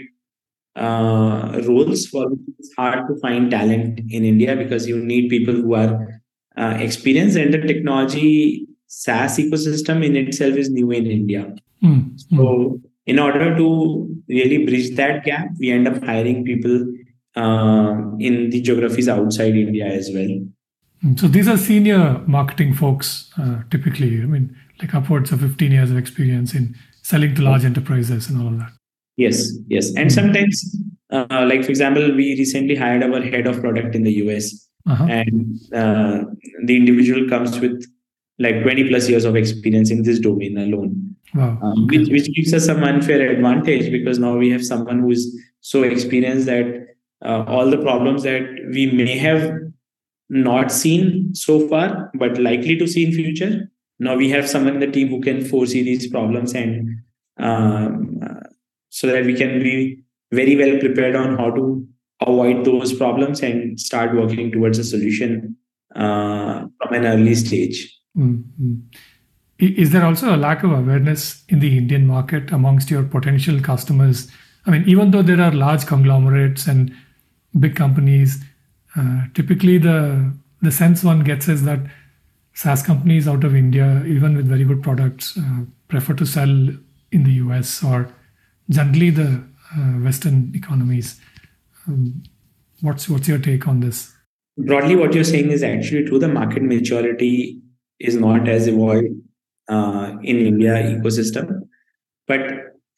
uh, 0.76 1.60
roles 1.66 2.06
for 2.06 2.28
which 2.30 2.40
it's 2.58 2.70
hard 2.76 3.06
to 3.08 3.16
find 3.20 3.50
talent 3.50 4.00
in 4.10 4.24
India 4.24 4.56
because 4.56 4.88
you 4.88 4.98
need 4.98 5.28
people 5.28 5.54
who 5.54 5.74
are 5.74 6.22
uh, 6.56 6.76
experienced 6.78 7.36
and 7.36 7.52
the 7.52 7.58
technology 7.58 8.66
SaaS 8.86 9.38
ecosystem 9.38 10.04
in 10.04 10.16
itself 10.16 10.54
is 10.54 10.70
new 10.70 10.90
in 10.90 11.06
India. 11.06 11.54
Hmm. 11.80 12.00
Hmm. 12.30 12.36
So, 12.36 12.80
in 13.06 13.18
order 13.18 13.56
to 13.56 14.22
really 14.28 14.64
bridge 14.64 14.94
that 14.96 15.24
gap, 15.24 15.48
we 15.58 15.70
end 15.70 15.88
up 15.88 16.02
hiring 16.04 16.44
people 16.44 16.86
uh, 17.36 17.94
in 18.18 18.50
the 18.50 18.60
geographies 18.60 19.08
outside 19.08 19.56
India 19.56 19.86
as 19.86 20.10
well. 20.14 20.40
Mm, 21.04 21.18
So 21.18 21.26
these 21.28 21.48
are 21.48 21.56
senior 21.56 22.20
marketing 22.26 22.74
folks, 22.74 23.30
uh, 23.38 23.62
typically. 23.70 24.22
I 24.22 24.26
mean, 24.26 24.54
like 24.80 24.94
upwards 24.94 25.32
of 25.32 25.40
15 25.40 25.72
years 25.72 25.90
of 25.90 25.96
experience 25.96 26.54
in 26.54 26.74
selling 27.02 27.34
to 27.34 27.42
large 27.42 27.64
enterprises 27.64 28.28
and 28.28 28.40
all 28.40 28.48
of 28.48 28.58
that. 28.58 28.70
Yes, 29.16 29.52
yes. 29.68 29.94
And 29.96 30.10
sometimes, 30.12 30.76
uh, 31.10 31.46
like 31.48 31.64
for 31.64 31.70
example, 31.70 32.02
we 32.14 32.36
recently 32.38 32.74
hired 32.76 33.02
our 33.02 33.20
head 33.20 33.46
of 33.46 33.60
product 33.60 33.94
in 33.94 34.04
the 34.04 34.12
US, 34.24 34.68
Uh-huh. 34.86 35.06
and 35.08 35.58
uh, 35.74 36.24
the 36.64 36.76
individual 36.76 37.28
comes 37.28 37.58
with 37.60 37.84
like 38.38 38.62
20 38.62 38.88
plus 38.88 39.08
years 39.08 39.24
of 39.24 39.36
experience 39.36 39.90
in 39.92 40.02
this 40.02 40.18
domain 40.18 40.56
alone, 40.58 41.11
Wow. 41.34 41.58
um, 41.62 41.86
which, 41.86 42.08
which 42.10 42.34
gives 42.34 42.52
us 42.52 42.66
some 42.66 42.84
unfair 42.84 43.30
advantage 43.30 43.90
because 43.90 44.18
now 44.18 44.36
we 44.36 44.50
have 44.50 44.64
someone 44.64 45.00
who 45.00 45.10
is 45.12 45.34
so 45.60 45.82
experienced 45.82 46.46
that 46.46 46.88
uh, 47.24 47.44
all 47.46 47.70
the 47.70 47.78
problems 47.78 48.22
that 48.24 48.42
we 48.72 48.86
may 48.86 49.16
have 49.16 49.58
not 50.28 50.72
seen 50.72 51.34
so 51.34 51.68
far, 51.68 52.10
but 52.14 52.38
likely 52.38 52.76
to 52.76 52.86
see 52.86 53.06
in 53.06 53.12
future, 53.12 53.70
now 53.98 54.16
we 54.16 54.28
have 54.30 54.48
someone 54.48 54.74
in 54.74 54.80
the 54.80 54.90
team 54.90 55.08
who 55.08 55.20
can 55.20 55.44
foresee 55.44 55.82
these 55.82 56.08
problems 56.08 56.54
and 56.54 56.98
um, 57.38 58.18
uh, 58.22 58.48
so 58.90 59.06
that 59.06 59.24
we 59.24 59.34
can 59.34 59.62
be 59.62 60.02
very 60.32 60.56
well 60.56 60.78
prepared 60.80 61.14
on 61.14 61.38
how 61.38 61.50
to 61.50 61.86
avoid 62.20 62.64
those 62.64 62.92
problems 62.92 63.42
and 63.42 63.78
start 63.80 64.14
working 64.14 64.50
towards 64.50 64.78
a 64.78 64.84
solution 64.84 65.56
uh, 65.94 66.66
from 66.78 66.94
an 66.94 67.06
early 67.06 67.34
stage. 67.34 67.98
Mm, 68.16 68.44
mm. 68.60 68.82
I- 68.94 69.11
Is 69.62 69.90
there 69.90 70.04
also 70.04 70.34
a 70.34 70.36
lack 70.36 70.64
of 70.64 70.72
awareness 70.72 71.44
in 71.48 71.60
the 71.60 71.78
Indian 71.78 72.04
market 72.04 72.50
amongst 72.50 72.90
your 72.90 73.04
potential 73.04 73.60
customers? 73.60 74.26
I 74.66 74.72
mean, 74.72 74.82
even 74.88 75.12
though 75.12 75.22
there 75.22 75.40
are 75.40 75.52
large 75.52 75.86
conglomerates 75.86 76.66
and 76.66 76.92
big 77.60 77.76
companies, 77.76 78.42
uh, 78.96 79.26
typically 79.34 79.78
the 79.78 80.34
the 80.62 80.72
sense 80.72 81.04
one 81.04 81.22
gets 81.22 81.46
is 81.46 81.62
that 81.62 81.78
SaaS 82.54 82.82
companies 82.82 83.28
out 83.28 83.44
of 83.44 83.54
India, 83.54 84.04
even 84.04 84.36
with 84.36 84.46
very 84.46 84.64
good 84.64 84.82
products, 84.82 85.38
uh, 85.38 85.60
prefer 85.86 86.14
to 86.14 86.26
sell 86.26 86.50
in 87.12 87.22
the 87.22 87.32
US 87.44 87.84
or 87.84 88.12
generally 88.68 89.10
the 89.10 89.44
uh, 89.76 89.92
Western 90.02 90.50
economies. 90.56 91.20
Um, 91.86 92.24
what's 92.80 93.08
what's 93.08 93.28
your 93.28 93.38
take 93.38 93.68
on 93.68 93.78
this? 93.78 94.12
Broadly, 94.58 94.96
what 94.96 95.14
you're 95.14 95.22
saying 95.22 95.52
is 95.52 95.62
actually 95.62 96.04
true. 96.04 96.18
The 96.18 96.26
market 96.26 96.64
maturity 96.64 97.62
is 98.00 98.16
not 98.16 98.48
as 98.48 98.66
evolved 98.66 99.22
uh, 99.74 100.06
in 100.22 100.36
India 100.52 100.74
ecosystem, 100.94 101.46
but 102.26 102.40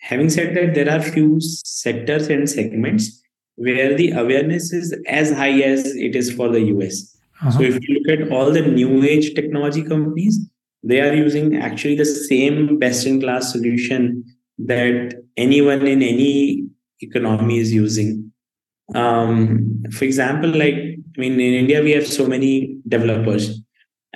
having 0.01 0.31
said 0.31 0.55
that, 0.57 0.75
there 0.75 0.91
are 0.95 1.03
few 1.03 1.41
sectors 1.41 2.29
and 2.29 2.49
segments 2.49 3.23
where 3.57 3.95
the 3.95 4.11
awareness 4.11 4.73
is 4.73 4.95
as 5.07 5.33
high 5.33 5.61
as 5.61 5.95
it 5.97 6.17
is 6.17 6.33
for 6.33 6.49
the 6.49 6.61
US. 6.75 7.17
Uh-huh. 7.41 7.51
So 7.53 7.63
if 7.63 7.79
you 7.83 7.99
look 7.99 8.09
at 8.19 8.33
all 8.33 8.51
the 8.51 8.63
new 8.63 9.03
age 9.05 9.35
technology 9.35 9.83
companies, 9.83 10.39
they 10.83 11.01
are 11.01 11.15
using 11.15 11.57
actually 11.57 11.97
the 11.97 12.05
same 12.05 12.79
best 12.79 13.07
in 13.07 13.21
class 13.21 13.53
solution 13.53 14.25
that 14.59 15.15
anyone 15.37 15.87
in 15.87 16.03
any 16.03 16.65
economy 17.01 17.59
is 17.59 17.73
using. 17.73 18.33
Um, 18.95 19.83
for 19.93 20.05
example, 20.05 20.51
like 20.51 20.75
I 20.75 21.21
mean, 21.21 21.35
in 21.35 21.55
India 21.55 21.83
we 21.83 21.93
have 21.93 22.07
so 22.07 22.27
many 22.27 22.79
developers, 22.87 23.61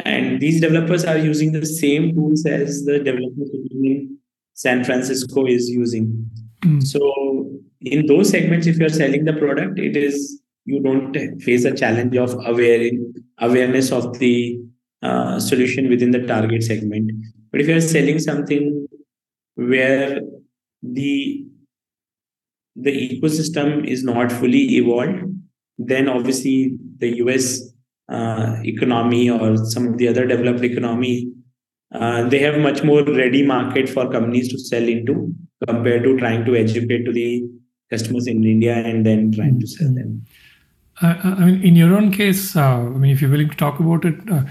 and 0.05 0.41
these 0.41 0.61
developers 0.61 1.05
are 1.05 1.19
using 1.19 1.53
the 1.53 1.67
same 1.67 2.15
tools 2.15 2.45
as 2.47 2.85
the 2.85 2.99
developers 2.99 3.51
in 3.71 4.19
San 4.55 4.85
Francisco 4.85 5.47
is 5.47 5.69
using. 5.69 6.31
Mm. 6.63 6.83
So 6.85 7.61
in 7.81 8.07
those 8.07 8.31
segments, 8.31 8.67
if 8.67 8.77
you're 8.77 8.89
selling 8.89 9.25
the 9.25 9.33
product, 9.33 9.79
it 9.79 9.97
is 9.97 10.41
you 10.65 10.81
don't 10.81 11.15
face 11.41 11.65
a 11.65 11.75
challenge 11.75 12.17
of 12.17 12.35
aware, 12.45 12.91
awareness 13.39 13.91
of 13.91 14.19
the 14.19 14.61
uh, 15.03 15.41
solution 15.41 15.89
within 15.89 16.11
the 16.11 16.27
target 16.27 16.63
segment. 16.63 17.11
But 17.51 17.61
if 17.61 17.69
you're 17.69 17.81
selling 17.81 18.19
something 18.19 18.87
where 19.55 20.21
the 20.83 21.45
the 22.77 23.21
ecosystem 23.21 23.85
is 23.87 24.05
not 24.05 24.31
fully 24.31 24.77
evolved, 24.77 25.25
then 25.79 26.09
obviously 26.09 26.77
the 26.99 27.17
US 27.25 27.68
economy 28.11 29.31
or 29.31 29.57
some 29.57 29.87
of 29.89 29.99
the 29.99 30.09
other 30.09 30.27
developed 30.27 30.65
economy, 30.65 31.31
uh, 31.93 32.29
they 32.29 32.39
have 32.39 32.59
much 32.59 32.83
more 32.83 33.03
ready 33.03 33.43
market 33.43 33.89
for 33.89 34.11
companies 34.11 34.49
to 34.49 34.59
sell 34.59 34.83
into 34.83 35.35
compared 35.67 36.03
to 36.03 36.19
trying 36.19 36.45
to 36.45 36.55
educate 36.57 37.05
to 37.05 37.13
the 37.13 37.45
customers 37.91 38.27
in 38.27 38.45
India 38.45 38.75
and 38.75 39.05
then 39.07 39.33
trying 39.33 39.59
to 39.59 39.67
sell 39.67 39.93
them. 39.95 40.25
Uh, 41.01 41.15
uh, 41.25 41.35
I 41.39 41.45
mean, 41.47 41.63
in 41.63 41.77
your 41.77 41.97
own 41.97 42.13
case, 42.13 42.57
uh, 42.57 42.63
I 42.63 42.89
mean, 42.89 43.11
if 43.11 43.23
you're 43.23 43.31
willing 43.31 43.51
to 43.51 43.57
talk 43.57 43.81
about 43.81 44.05
it, 44.05 44.17
uh, 44.31 44.43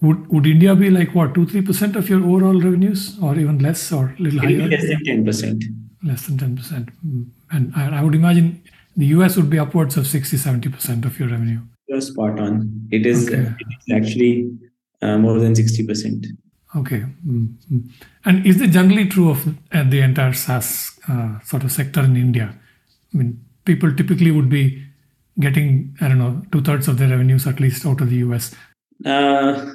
would 0.00 0.26
would 0.28 0.46
India 0.46 0.74
be 0.74 0.90
like 0.90 1.14
what 1.14 1.34
two 1.34 1.46
three 1.46 1.60
percent 1.60 1.94
of 1.94 2.08
your 2.08 2.24
overall 2.24 2.58
revenues, 2.58 3.18
or 3.22 3.38
even 3.38 3.58
less, 3.58 3.92
or 3.92 4.14
a 4.18 4.22
little 4.22 4.40
higher? 4.40 4.66
Less 4.66 4.88
than 4.88 5.04
ten 5.04 5.24
percent. 5.24 5.64
Less 6.02 6.26
than 6.26 6.38
ten 6.38 6.56
percent, 6.56 6.88
mm. 7.06 7.26
and 7.52 7.72
I, 7.76 7.98
I, 7.98 8.02
would 8.02 8.14
imagine 8.14 8.62
the 8.96 9.06
US 9.06 9.36
would 9.36 9.50
be 9.50 9.58
upwards 9.58 9.98
of 9.98 10.06
60 10.06 10.38
70 10.38 10.70
percent 10.70 11.04
of 11.04 11.18
your 11.18 11.28
revenue. 11.28 11.60
You're 11.90 12.00
spot 12.00 12.38
on. 12.38 12.88
It 12.92 13.04
is, 13.04 13.28
okay. 13.28 13.40
it 13.40 13.66
is 13.78 13.94
actually 13.96 14.48
uh, 15.02 15.18
more 15.18 15.40
than 15.40 15.56
sixty 15.56 15.84
percent. 15.84 16.24
Okay, 16.76 17.00
mm-hmm. 17.26 17.78
and 18.24 18.46
is 18.46 18.60
it 18.60 18.70
generally 18.70 19.08
true 19.08 19.30
of 19.30 19.48
uh, 19.72 19.82
the 19.82 20.00
entire 20.00 20.32
SaaS 20.32 21.00
sort 21.44 21.64
of 21.64 21.72
sector 21.72 22.00
in 22.04 22.16
India? 22.16 22.54
I 23.12 23.16
mean, 23.18 23.44
people 23.64 23.92
typically 23.92 24.30
would 24.30 24.48
be 24.48 24.84
getting, 25.40 25.96
I 26.00 26.06
don't 26.06 26.18
know, 26.18 26.42
two 26.52 26.60
thirds 26.60 26.86
of 26.86 26.98
their 26.98 27.08
revenues 27.08 27.46
at 27.46 27.58
least 27.58 27.84
out 27.84 28.00
of 28.00 28.10
the 28.10 28.16
US? 28.16 28.54
Uh, 29.04 29.72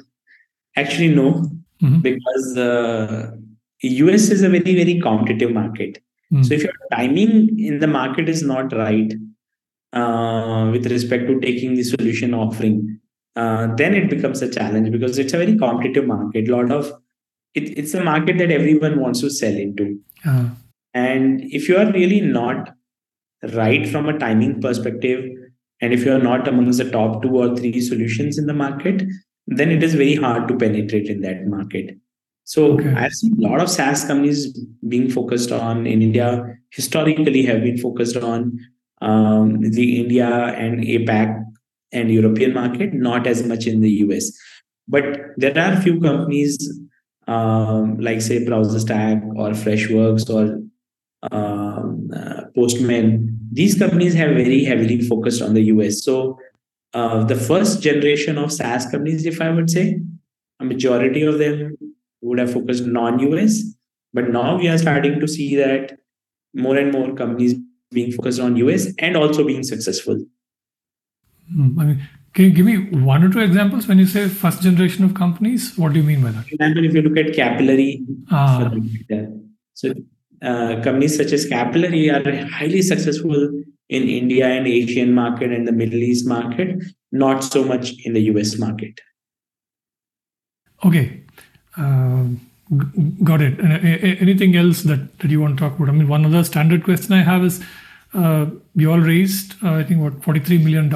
actually, 0.74 1.14
no, 1.14 1.50
mm-hmm. 1.82 2.00
because 2.00 2.56
uh, 2.56 3.32
US 3.80 4.30
is 4.30 4.42
a 4.42 4.48
very, 4.48 4.74
very 4.74 5.00
competitive 5.00 5.52
market. 5.52 5.98
Mm-hmm. 6.32 6.44
So 6.44 6.54
if 6.54 6.62
your 6.62 6.72
timing 6.92 7.58
in 7.58 7.78
the 7.78 7.86
market 7.86 8.28
is 8.28 8.42
not 8.42 8.72
right 8.72 9.12
uh, 9.96 10.70
with 10.70 10.86
respect 10.86 11.26
to 11.26 11.40
taking 11.40 11.74
the 11.74 11.84
solution 11.84 12.34
offering, 12.34 13.00
uh, 13.34 13.74
then 13.76 13.94
it 13.94 14.10
becomes 14.10 14.42
a 14.42 14.50
challenge 14.50 14.90
because 14.90 15.18
it's 15.18 15.32
a 15.32 15.38
very 15.38 15.56
competitive 15.56 16.06
market. 16.06 16.48
A 16.48 16.56
lot 16.56 16.70
of 16.70 16.92
it, 17.54 17.78
it's 17.78 17.94
a 17.94 18.04
market 18.04 18.38
that 18.38 18.50
everyone 18.50 19.00
wants 19.00 19.20
to 19.20 19.30
sell 19.30 19.54
into. 19.54 19.98
Uh-huh. 20.24 20.48
And 20.94 21.40
if 21.44 21.68
you 21.68 21.76
are 21.76 21.90
really 21.92 22.20
not 22.20 22.70
right 23.54 23.88
from 23.88 24.08
a 24.08 24.18
timing 24.18 24.60
perspective, 24.60 25.24
and 25.80 25.92
if 25.92 26.04
you're 26.04 26.22
not 26.22 26.48
amongst 26.48 26.78
the 26.78 26.90
top 26.90 27.22
two 27.22 27.36
or 27.36 27.54
three 27.56 27.80
solutions 27.80 28.38
in 28.38 28.46
the 28.46 28.54
market, 28.54 29.02
then 29.46 29.70
it 29.70 29.82
is 29.82 29.94
very 29.94 30.14
hard 30.14 30.48
to 30.48 30.56
penetrate 30.56 31.08
in 31.08 31.20
that 31.20 31.46
market. 31.46 31.96
So 32.44 32.72
okay. 32.74 32.94
I've 32.94 33.12
seen 33.12 33.36
a 33.38 33.48
lot 33.48 33.60
of 33.60 33.68
SaaS 33.68 34.04
companies 34.04 34.58
being 34.88 35.10
focused 35.10 35.52
on 35.52 35.86
in 35.86 36.00
India, 36.00 36.56
historically 36.70 37.42
have 37.44 37.62
been 37.62 37.76
focused 37.76 38.16
on 38.16 38.58
um, 39.00 39.60
the 39.60 40.00
India 40.00 40.28
and 40.28 40.82
APAC 40.82 41.44
and 41.92 42.10
European 42.10 42.54
market, 42.54 42.92
not 42.92 43.26
as 43.26 43.46
much 43.46 43.66
in 43.66 43.80
the 43.80 43.90
US. 44.06 44.30
But 44.88 45.04
there 45.36 45.58
are 45.58 45.72
a 45.72 45.80
few 45.80 46.00
companies 46.00 46.58
um, 47.26 47.98
like 47.98 48.20
say 48.20 48.44
BrowserStack 48.44 49.22
or 49.36 49.50
Freshworks 49.50 50.30
or 50.30 50.62
um, 51.32 52.10
uh, 52.14 52.42
Postman, 52.54 53.38
these 53.52 53.78
companies 53.78 54.14
have 54.14 54.30
very 54.30 54.64
heavily 54.64 55.00
focused 55.00 55.42
on 55.42 55.54
the 55.54 55.62
US. 55.62 56.04
So 56.04 56.38
uh, 56.94 57.24
the 57.24 57.36
first 57.36 57.82
generation 57.82 58.38
of 58.38 58.52
SaaS 58.52 58.86
companies, 58.90 59.26
if 59.26 59.40
I 59.40 59.50
would 59.50 59.70
say, 59.70 60.00
a 60.60 60.64
majority 60.64 61.22
of 61.22 61.38
them 61.38 61.76
would 62.20 62.38
have 62.38 62.52
focused 62.52 62.84
non-US. 62.84 63.62
But 64.12 64.30
now 64.30 64.56
we 64.56 64.68
are 64.68 64.78
starting 64.78 65.20
to 65.20 65.28
see 65.28 65.56
that 65.56 65.98
more 66.54 66.76
and 66.76 66.92
more 66.92 67.14
companies 67.14 67.54
being 67.90 68.12
focused 68.12 68.40
on 68.40 68.56
US 68.56 68.92
and 68.98 69.16
also 69.16 69.44
being 69.44 69.62
successful. 69.62 70.24
Hmm, 71.52 71.78
I 71.78 71.84
mean, 71.84 72.08
can 72.34 72.44
you 72.44 72.50
give 72.50 72.66
me 72.66 72.90
one 72.90 73.24
or 73.24 73.30
two 73.30 73.40
examples 73.40 73.86
when 73.86 73.98
you 73.98 74.06
say 74.06 74.28
first 74.28 74.62
generation 74.62 75.04
of 75.04 75.14
companies? 75.14 75.76
What 75.78 75.92
do 75.92 76.00
you 76.00 76.04
mean 76.04 76.22
by 76.22 76.32
that? 76.32 76.44
For 76.44 76.54
example, 76.54 76.84
if 76.84 76.94
you 76.94 77.02
look 77.02 77.16
at 77.16 77.34
Capillary, 77.34 78.04
ah. 78.30 78.70
so 79.74 79.94
uh, 80.42 80.80
companies 80.82 81.16
such 81.16 81.32
as 81.32 81.46
Capillary 81.46 82.10
are 82.10 82.46
highly 82.46 82.82
successful 82.82 83.62
in 83.88 84.02
India 84.02 84.46
and 84.46 84.66
Asian 84.66 85.14
market 85.14 85.52
and 85.52 85.66
the 85.66 85.72
Middle 85.72 86.02
East 86.02 86.26
market, 86.26 86.82
not 87.12 87.42
so 87.42 87.64
much 87.64 87.94
in 88.04 88.12
the 88.12 88.20
US 88.32 88.58
market. 88.58 89.00
Okay. 90.84 91.22
Uh, 91.76 92.26
got 93.22 93.40
it. 93.40 93.60
Uh, 93.60 93.78
anything 94.20 94.56
else 94.56 94.82
that, 94.82 95.18
that 95.18 95.30
you 95.30 95.40
want 95.40 95.56
to 95.56 95.60
talk 95.62 95.76
about? 95.76 95.88
I 95.88 95.92
mean, 95.92 96.08
one 96.08 96.24
other 96.24 96.42
standard 96.44 96.84
question 96.84 97.12
I 97.12 97.22
have 97.22 97.44
is 97.44 97.62
uh, 98.14 98.46
you 98.74 98.90
all 98.90 98.98
raised, 98.98 99.54
uh, 99.62 99.74
I 99.74 99.84
think, 99.84 100.00
what, 100.00 100.20
$43 100.20 100.62
million. 100.64 100.92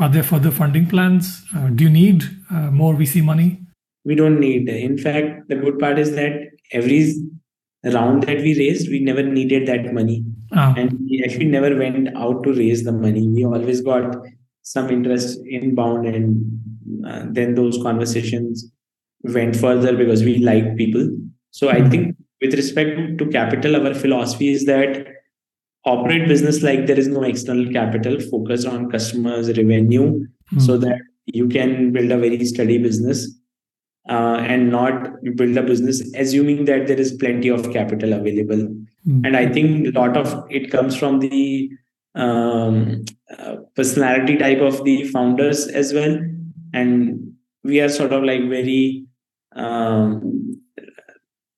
Are 0.00 0.08
there 0.08 0.22
further 0.22 0.50
funding 0.50 0.86
plans? 0.86 1.44
Uh, 1.56 1.68
do 1.68 1.84
you 1.84 1.90
need 1.90 2.24
more 2.50 2.94
VC 2.94 3.22
money? 3.22 3.60
We 4.04 4.14
don't 4.14 4.40
need. 4.40 4.68
In 4.68 4.96
fact, 4.96 5.48
the 5.48 5.56
good 5.56 5.78
part 5.78 5.98
is 5.98 6.14
that 6.14 6.50
every 6.72 7.14
round 7.84 8.22
that 8.24 8.38
we 8.38 8.56
raised, 8.58 8.88
we 8.88 9.00
never 9.00 9.22
needed 9.22 9.66
that 9.66 9.92
money. 9.92 10.24
Oh. 10.52 10.74
And 10.76 10.98
we 11.00 11.22
actually 11.24 11.46
never 11.46 11.76
went 11.76 12.16
out 12.16 12.42
to 12.44 12.52
raise 12.52 12.84
the 12.84 12.92
money. 12.92 13.28
We 13.28 13.44
always 13.44 13.80
got 13.80 14.16
some 14.62 14.90
interest 14.90 15.40
inbound, 15.46 16.06
and 16.06 17.06
uh, 17.06 17.26
then 17.28 17.54
those 17.54 17.76
conversations 17.82 18.70
went 19.22 19.56
further 19.56 19.96
because 19.96 20.22
we 20.22 20.38
like 20.38 20.76
people. 20.76 21.10
So 21.50 21.68
I 21.68 21.80
hmm. 21.80 21.90
think 21.90 22.16
with 22.40 22.54
respect 22.54 23.18
to 23.18 23.26
capital, 23.26 23.76
our 23.76 23.94
philosophy 23.94 24.48
is 24.48 24.64
that 24.66 25.06
operate 25.84 26.28
business 26.28 26.62
like 26.62 26.86
there 26.86 26.98
is 26.98 27.08
no 27.08 27.22
external 27.22 27.72
capital, 27.72 28.20
focus 28.20 28.64
on 28.64 28.90
customers' 28.90 29.48
revenue 29.48 30.26
mm. 30.52 30.62
so 30.62 30.76
that 30.76 30.98
you 31.26 31.48
can 31.48 31.92
build 31.92 32.10
a 32.10 32.18
very 32.18 32.44
steady 32.44 32.78
business 32.78 33.38
uh, 34.08 34.38
and 34.48 34.70
not 34.70 35.10
build 35.36 35.56
a 35.56 35.62
business 35.62 36.00
assuming 36.14 36.64
that 36.64 36.86
there 36.86 36.98
is 36.98 37.12
plenty 37.12 37.48
of 37.48 37.72
capital 37.72 38.12
available 38.12 38.56
mm. 39.06 39.26
and 39.26 39.36
i 39.36 39.46
think 39.46 39.86
a 39.88 39.98
lot 39.98 40.16
of 40.16 40.46
it 40.50 40.70
comes 40.70 40.96
from 40.96 41.18
the 41.20 41.70
um, 42.14 43.04
uh, 43.38 43.56
personality 43.76 44.36
type 44.36 44.60
of 44.60 44.82
the 44.84 45.04
founders 45.04 45.66
as 45.68 45.92
well 45.92 46.18
and 46.72 47.32
we 47.64 47.80
are 47.80 47.88
sort 47.88 48.12
of 48.12 48.24
like 48.24 48.48
very 48.48 49.04
um, 49.58 50.62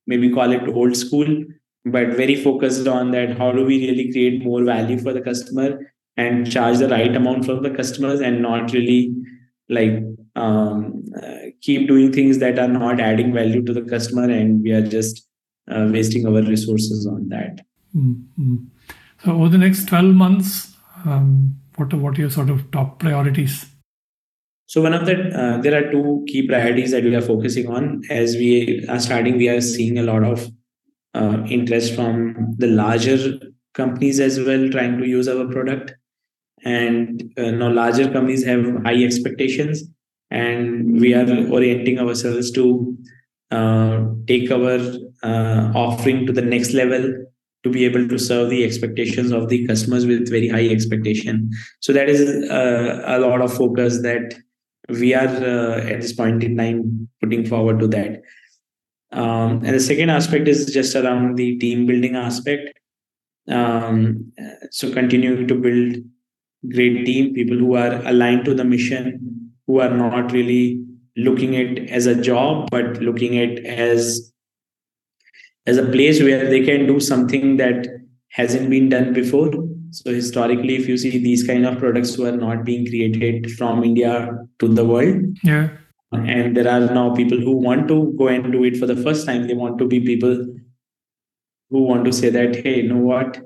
maybe 0.07 0.29
call 0.31 0.51
it 0.51 0.67
old 0.67 0.95
school 0.95 1.43
but 1.85 2.09
very 2.09 2.35
focused 2.35 2.87
on 2.87 3.11
that 3.11 3.37
how 3.37 3.51
do 3.51 3.65
we 3.65 3.87
really 3.87 4.11
create 4.11 4.43
more 4.43 4.63
value 4.63 4.97
for 4.99 5.13
the 5.13 5.21
customer 5.21 5.93
and 6.17 6.51
charge 6.51 6.77
the 6.77 6.89
right 6.89 7.15
amount 7.15 7.45
from 7.45 7.63
the 7.63 7.69
customers 7.69 8.19
and 8.19 8.41
not 8.41 8.71
really 8.73 9.13
like 9.69 10.03
um, 10.35 11.03
uh, 11.21 11.37
keep 11.61 11.87
doing 11.87 12.11
things 12.11 12.37
that 12.39 12.59
are 12.59 12.67
not 12.67 12.99
adding 12.99 13.33
value 13.33 13.63
to 13.63 13.73
the 13.73 13.81
customer 13.81 14.29
and 14.29 14.61
we 14.61 14.71
are 14.71 14.85
just 14.85 15.27
uh, 15.69 15.87
wasting 15.89 16.25
our 16.27 16.41
resources 16.41 17.07
on 17.07 17.29
that 17.29 17.61
mm-hmm. 17.95 18.57
so 19.23 19.31
over 19.31 19.49
the 19.49 19.57
next 19.57 19.87
12 19.87 20.13
months 20.13 20.75
um, 21.05 21.55
what 21.75 21.93
what 21.93 22.17
are 22.17 22.21
your 22.21 22.29
sort 22.29 22.49
of 22.49 22.69
top 22.71 22.99
priorities 22.99 23.70
so 24.71 24.81
one 24.81 24.93
of 24.93 25.05
the 25.05 25.15
uh, 25.41 25.57
there 25.63 25.75
are 25.77 25.91
two 25.91 26.23
key 26.27 26.47
priorities 26.47 26.91
that 26.91 27.03
we 27.03 27.13
are 27.13 27.27
focusing 27.29 27.67
on 27.77 28.01
as 28.09 28.35
we 28.41 28.51
are 28.87 28.99
starting 29.05 29.37
we 29.37 29.49
are 29.53 29.59
seeing 29.59 29.97
a 29.97 30.03
lot 30.09 30.23
of 30.23 30.45
uh, 31.13 31.43
interest 31.55 31.93
from 31.93 32.53
the 32.57 32.67
larger 32.67 33.17
companies 33.73 34.21
as 34.21 34.39
well 34.39 34.69
trying 34.75 34.97
to 34.97 35.05
use 35.05 35.27
our 35.27 35.45
product 35.47 35.91
and 36.63 37.23
uh, 37.37 37.51
now 37.51 37.69
larger 37.69 38.05
companies 38.13 38.45
have 38.45 38.63
high 38.85 39.03
expectations 39.03 39.83
and 40.29 41.01
we 41.01 41.13
are 41.13 41.27
orienting 41.57 41.99
ourselves 41.99 42.51
to 42.51 42.65
uh, 43.51 44.05
take 44.27 44.49
our 44.51 44.77
uh, 45.23 45.71
offering 45.75 46.25
to 46.25 46.31
the 46.31 46.47
next 46.53 46.71
level 46.71 47.13
to 47.63 47.69
be 47.69 47.83
able 47.83 48.07
to 48.07 48.17
serve 48.17 48.49
the 48.49 48.63
expectations 48.63 49.31
of 49.31 49.49
the 49.49 49.67
customers 49.67 50.05
with 50.05 50.29
very 50.29 50.47
high 50.47 50.67
expectation. 50.67 51.49
So 51.81 51.91
that 51.91 52.07
is 52.07 52.49
uh, 52.49 53.03
a 53.05 53.19
lot 53.19 53.41
of 53.41 53.53
focus 53.53 54.01
that 54.03 54.33
we 54.99 55.13
are 55.13 55.27
uh, 55.27 55.77
at 55.79 56.01
this 56.01 56.13
point 56.13 56.43
in 56.43 56.57
time 56.57 57.09
putting 57.21 57.45
forward 57.45 57.79
to 57.79 57.87
that. 57.87 58.21
Um, 59.11 59.63
and 59.65 59.75
the 59.75 59.79
second 59.79 60.09
aspect 60.09 60.47
is 60.47 60.71
just 60.73 60.95
around 60.95 61.37
the 61.37 61.57
team 61.57 61.85
building 61.85 62.15
aspect. 62.15 62.79
Um, 63.47 64.31
so 64.71 64.91
continuing 64.91 65.47
to 65.47 65.55
build 65.55 65.97
great 66.69 67.05
team, 67.05 67.33
people 67.33 67.57
who 67.57 67.75
are 67.75 68.01
aligned 68.05 68.45
to 68.45 68.53
the 68.53 68.63
mission, 68.63 69.51
who 69.67 69.79
are 69.79 69.89
not 69.89 70.31
really 70.31 70.83
looking 71.17 71.55
at 71.55 71.89
as 71.89 72.05
a 72.05 72.21
job, 72.21 72.69
but 72.71 73.01
looking 73.01 73.37
at 73.37 73.59
as 73.65 74.31
as 75.67 75.77
a 75.77 75.85
place 75.85 76.21
where 76.21 76.49
they 76.49 76.63
can 76.65 76.87
do 76.87 76.99
something 76.99 77.57
that 77.57 77.87
hasn't 78.29 78.69
been 78.69 78.89
done 78.89 79.13
before. 79.13 79.51
So 79.91 80.13
historically, 80.13 80.75
if 80.75 80.87
you 80.87 80.97
see 80.97 81.17
these 81.17 81.45
kind 81.45 81.65
of 81.65 81.77
products 81.77 82.15
who 82.15 82.25
are 82.25 82.31
not 82.31 82.63
being 82.63 82.85
created 82.85 83.51
from 83.51 83.83
India 83.83 84.29
to 84.59 84.67
the 84.67 84.85
world, 84.85 85.37
yeah, 85.43 85.69
and 86.13 86.55
there 86.55 86.67
are 86.67 86.79
now 86.93 87.13
people 87.15 87.39
who 87.39 87.57
want 87.57 87.87
to 87.89 88.13
go 88.17 88.27
and 88.27 88.51
do 88.51 88.63
it 88.63 88.77
for 88.77 88.85
the 88.85 88.95
first 88.95 89.25
time. 89.25 89.47
They 89.47 89.53
want 89.53 89.77
to 89.79 89.85
be 89.85 89.99
people 89.99 90.45
who 91.69 91.83
want 91.83 92.05
to 92.05 92.13
say 92.13 92.29
that, 92.29 92.55
hey, 92.55 92.81
you 92.81 92.89
know 92.93 92.97
what? 92.97 93.41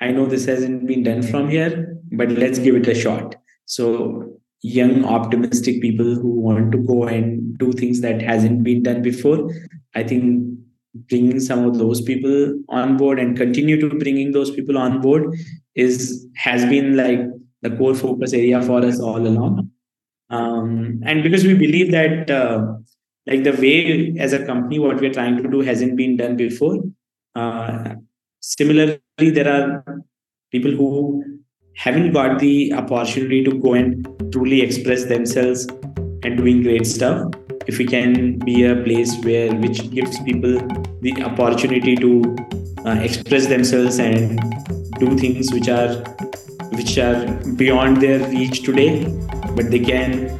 I 0.00 0.10
know 0.12 0.26
this 0.26 0.44
hasn't 0.44 0.86
been 0.86 1.02
done 1.02 1.22
from 1.22 1.48
here, 1.48 1.98
but 2.12 2.30
let's 2.30 2.58
give 2.58 2.74
it 2.74 2.86
a 2.88 2.94
shot. 2.94 3.34
So 3.64 4.38
young, 4.62 5.04
optimistic 5.04 5.80
people 5.80 6.14
who 6.14 6.40
want 6.40 6.72
to 6.72 6.78
go 6.78 7.04
and 7.04 7.56
do 7.58 7.72
things 7.72 8.00
that 8.02 8.20
hasn't 8.20 8.64
been 8.64 8.82
done 8.82 9.02
before. 9.02 9.50
I 9.94 10.02
think 10.02 10.58
bringing 11.08 11.40
some 11.40 11.64
of 11.64 11.78
those 11.78 12.00
people 12.00 12.58
on 12.68 12.96
board 12.96 13.18
and 13.18 13.36
continue 13.36 13.80
to 13.80 13.88
bringing 13.98 14.32
those 14.32 14.50
people 14.50 14.78
on 14.78 15.00
board 15.00 15.34
is 15.74 16.26
has 16.36 16.64
been 16.66 16.96
like 16.96 17.20
the 17.62 17.70
core 17.76 17.94
focus 17.94 18.32
area 18.32 18.60
for 18.62 18.84
us 18.84 19.00
all 19.00 19.26
along. 19.26 19.70
Um, 20.30 21.00
and 21.04 21.22
because 21.22 21.44
we 21.44 21.54
believe 21.54 21.92
that 21.92 22.30
uh, 22.30 22.74
like 23.26 23.44
the 23.44 23.52
way 23.52 24.14
as 24.18 24.32
a 24.32 24.44
company 24.44 24.78
what 24.78 25.00
we're 25.00 25.12
trying 25.12 25.36
to 25.42 25.48
do 25.48 25.60
hasn't 25.60 25.96
been 25.96 26.16
done 26.16 26.36
before. 26.36 26.78
Uh, 27.34 27.94
similarly 28.40 29.00
there 29.18 29.48
are 29.48 30.02
people 30.50 30.70
who 30.70 31.22
haven't 31.76 32.12
got 32.12 32.38
the 32.38 32.72
opportunity 32.72 33.44
to 33.44 33.52
go 33.58 33.74
and 33.74 34.06
truly 34.32 34.62
express 34.62 35.04
themselves 35.04 35.66
and 36.22 36.38
doing 36.38 36.62
great 36.62 36.86
stuff 36.86 37.32
if 37.66 37.78
we 37.78 37.84
can 37.84 38.38
be 38.38 38.64
a 38.64 38.76
place 38.82 39.16
where 39.24 39.52
which 39.54 39.90
gives 39.90 40.20
people 40.20 40.58
the 41.00 41.22
opportunity 41.24 41.96
to 41.96 42.36
uh, 42.84 42.98
express 43.02 43.46
themselves 43.46 43.98
and 43.98 44.40
do 44.98 45.16
things 45.18 45.52
which 45.52 45.68
are 45.68 45.94
which 46.72 46.98
are 46.98 47.26
beyond 47.56 48.00
their 48.00 48.20
reach 48.28 48.62
today 48.62 49.04
but 49.56 49.70
they 49.70 49.80
can 49.80 50.38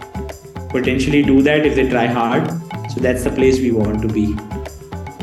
potentially 0.71 1.23
do 1.23 1.43
that 1.43 1.67
if 1.67 1.75
they 1.75 1.89
try 1.89 2.07
hard. 2.07 2.51
So 2.93 3.01
that's 3.01 3.25
the 3.25 3.31
place 3.31 3.59
we 3.59 3.73
want 3.73 4.03
to 4.03 4.09
be. 4.09 4.27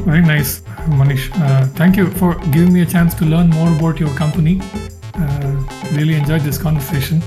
Very 0.04 0.22
nice 0.22 0.62
manish. 1.00 1.30
Uh, 1.36 1.66
thank 1.82 1.96
you 1.96 2.10
for 2.12 2.36
giving 2.52 2.74
me 2.74 2.82
a 2.82 2.86
chance 2.86 3.14
to 3.16 3.26
learn 3.26 3.50
more 3.50 3.70
about 3.78 4.00
your 4.00 4.14
company. 4.16 4.60
Uh, 5.16 5.64
really 5.92 6.16
enjoyed 6.16 6.42
this 6.42 6.58
conversation. 6.58 7.20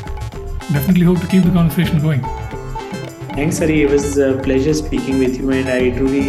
Definitely 0.72 1.04
hope 1.04 1.20
to 1.20 1.26
keep 1.26 1.44
the 1.44 1.50
conversation 1.50 2.00
going 2.00 2.22
thanks 3.36 3.58
hari 3.58 3.82
it 3.82 3.90
was 3.90 4.18
a 4.18 4.30
pleasure 4.46 4.74
speaking 4.74 5.18
with 5.18 5.38
you 5.40 5.50
and 5.50 5.68
i 5.68 5.90
truly 5.98 6.26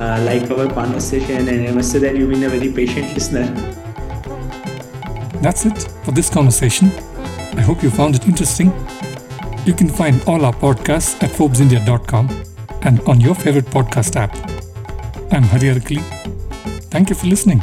uh, 0.00 0.18
like 0.28 0.50
our 0.56 0.68
conversation 0.80 1.48
and 1.48 1.68
i 1.68 1.72
must 1.72 1.90
say 1.92 1.98
that 1.98 2.16
you've 2.16 2.30
been 2.30 2.44
a 2.44 2.52
very 2.56 2.72
patient 2.80 3.12
listener 3.14 3.46
that's 5.46 5.66
it 5.66 5.88
for 6.04 6.12
this 6.12 6.30
conversation 6.30 6.92
i 7.56 7.62
hope 7.70 7.82
you 7.82 7.90
found 7.90 8.14
it 8.14 8.26
interesting 8.26 8.70
you 9.66 9.74
can 9.74 9.88
find 9.88 10.22
all 10.28 10.44
our 10.44 10.52
podcasts 10.52 11.20
at 11.24 11.30
ForbesIndia.com 11.30 12.30
and 12.82 13.00
on 13.00 13.20
your 13.20 13.34
favorite 13.34 13.64
podcast 13.66 14.14
app. 14.14 14.32
I'm 15.32 15.42
Hari 15.42 15.74
Arakali. 15.74 16.02
Thank 16.88 17.10
you 17.10 17.16
for 17.16 17.26
listening. 17.26 17.60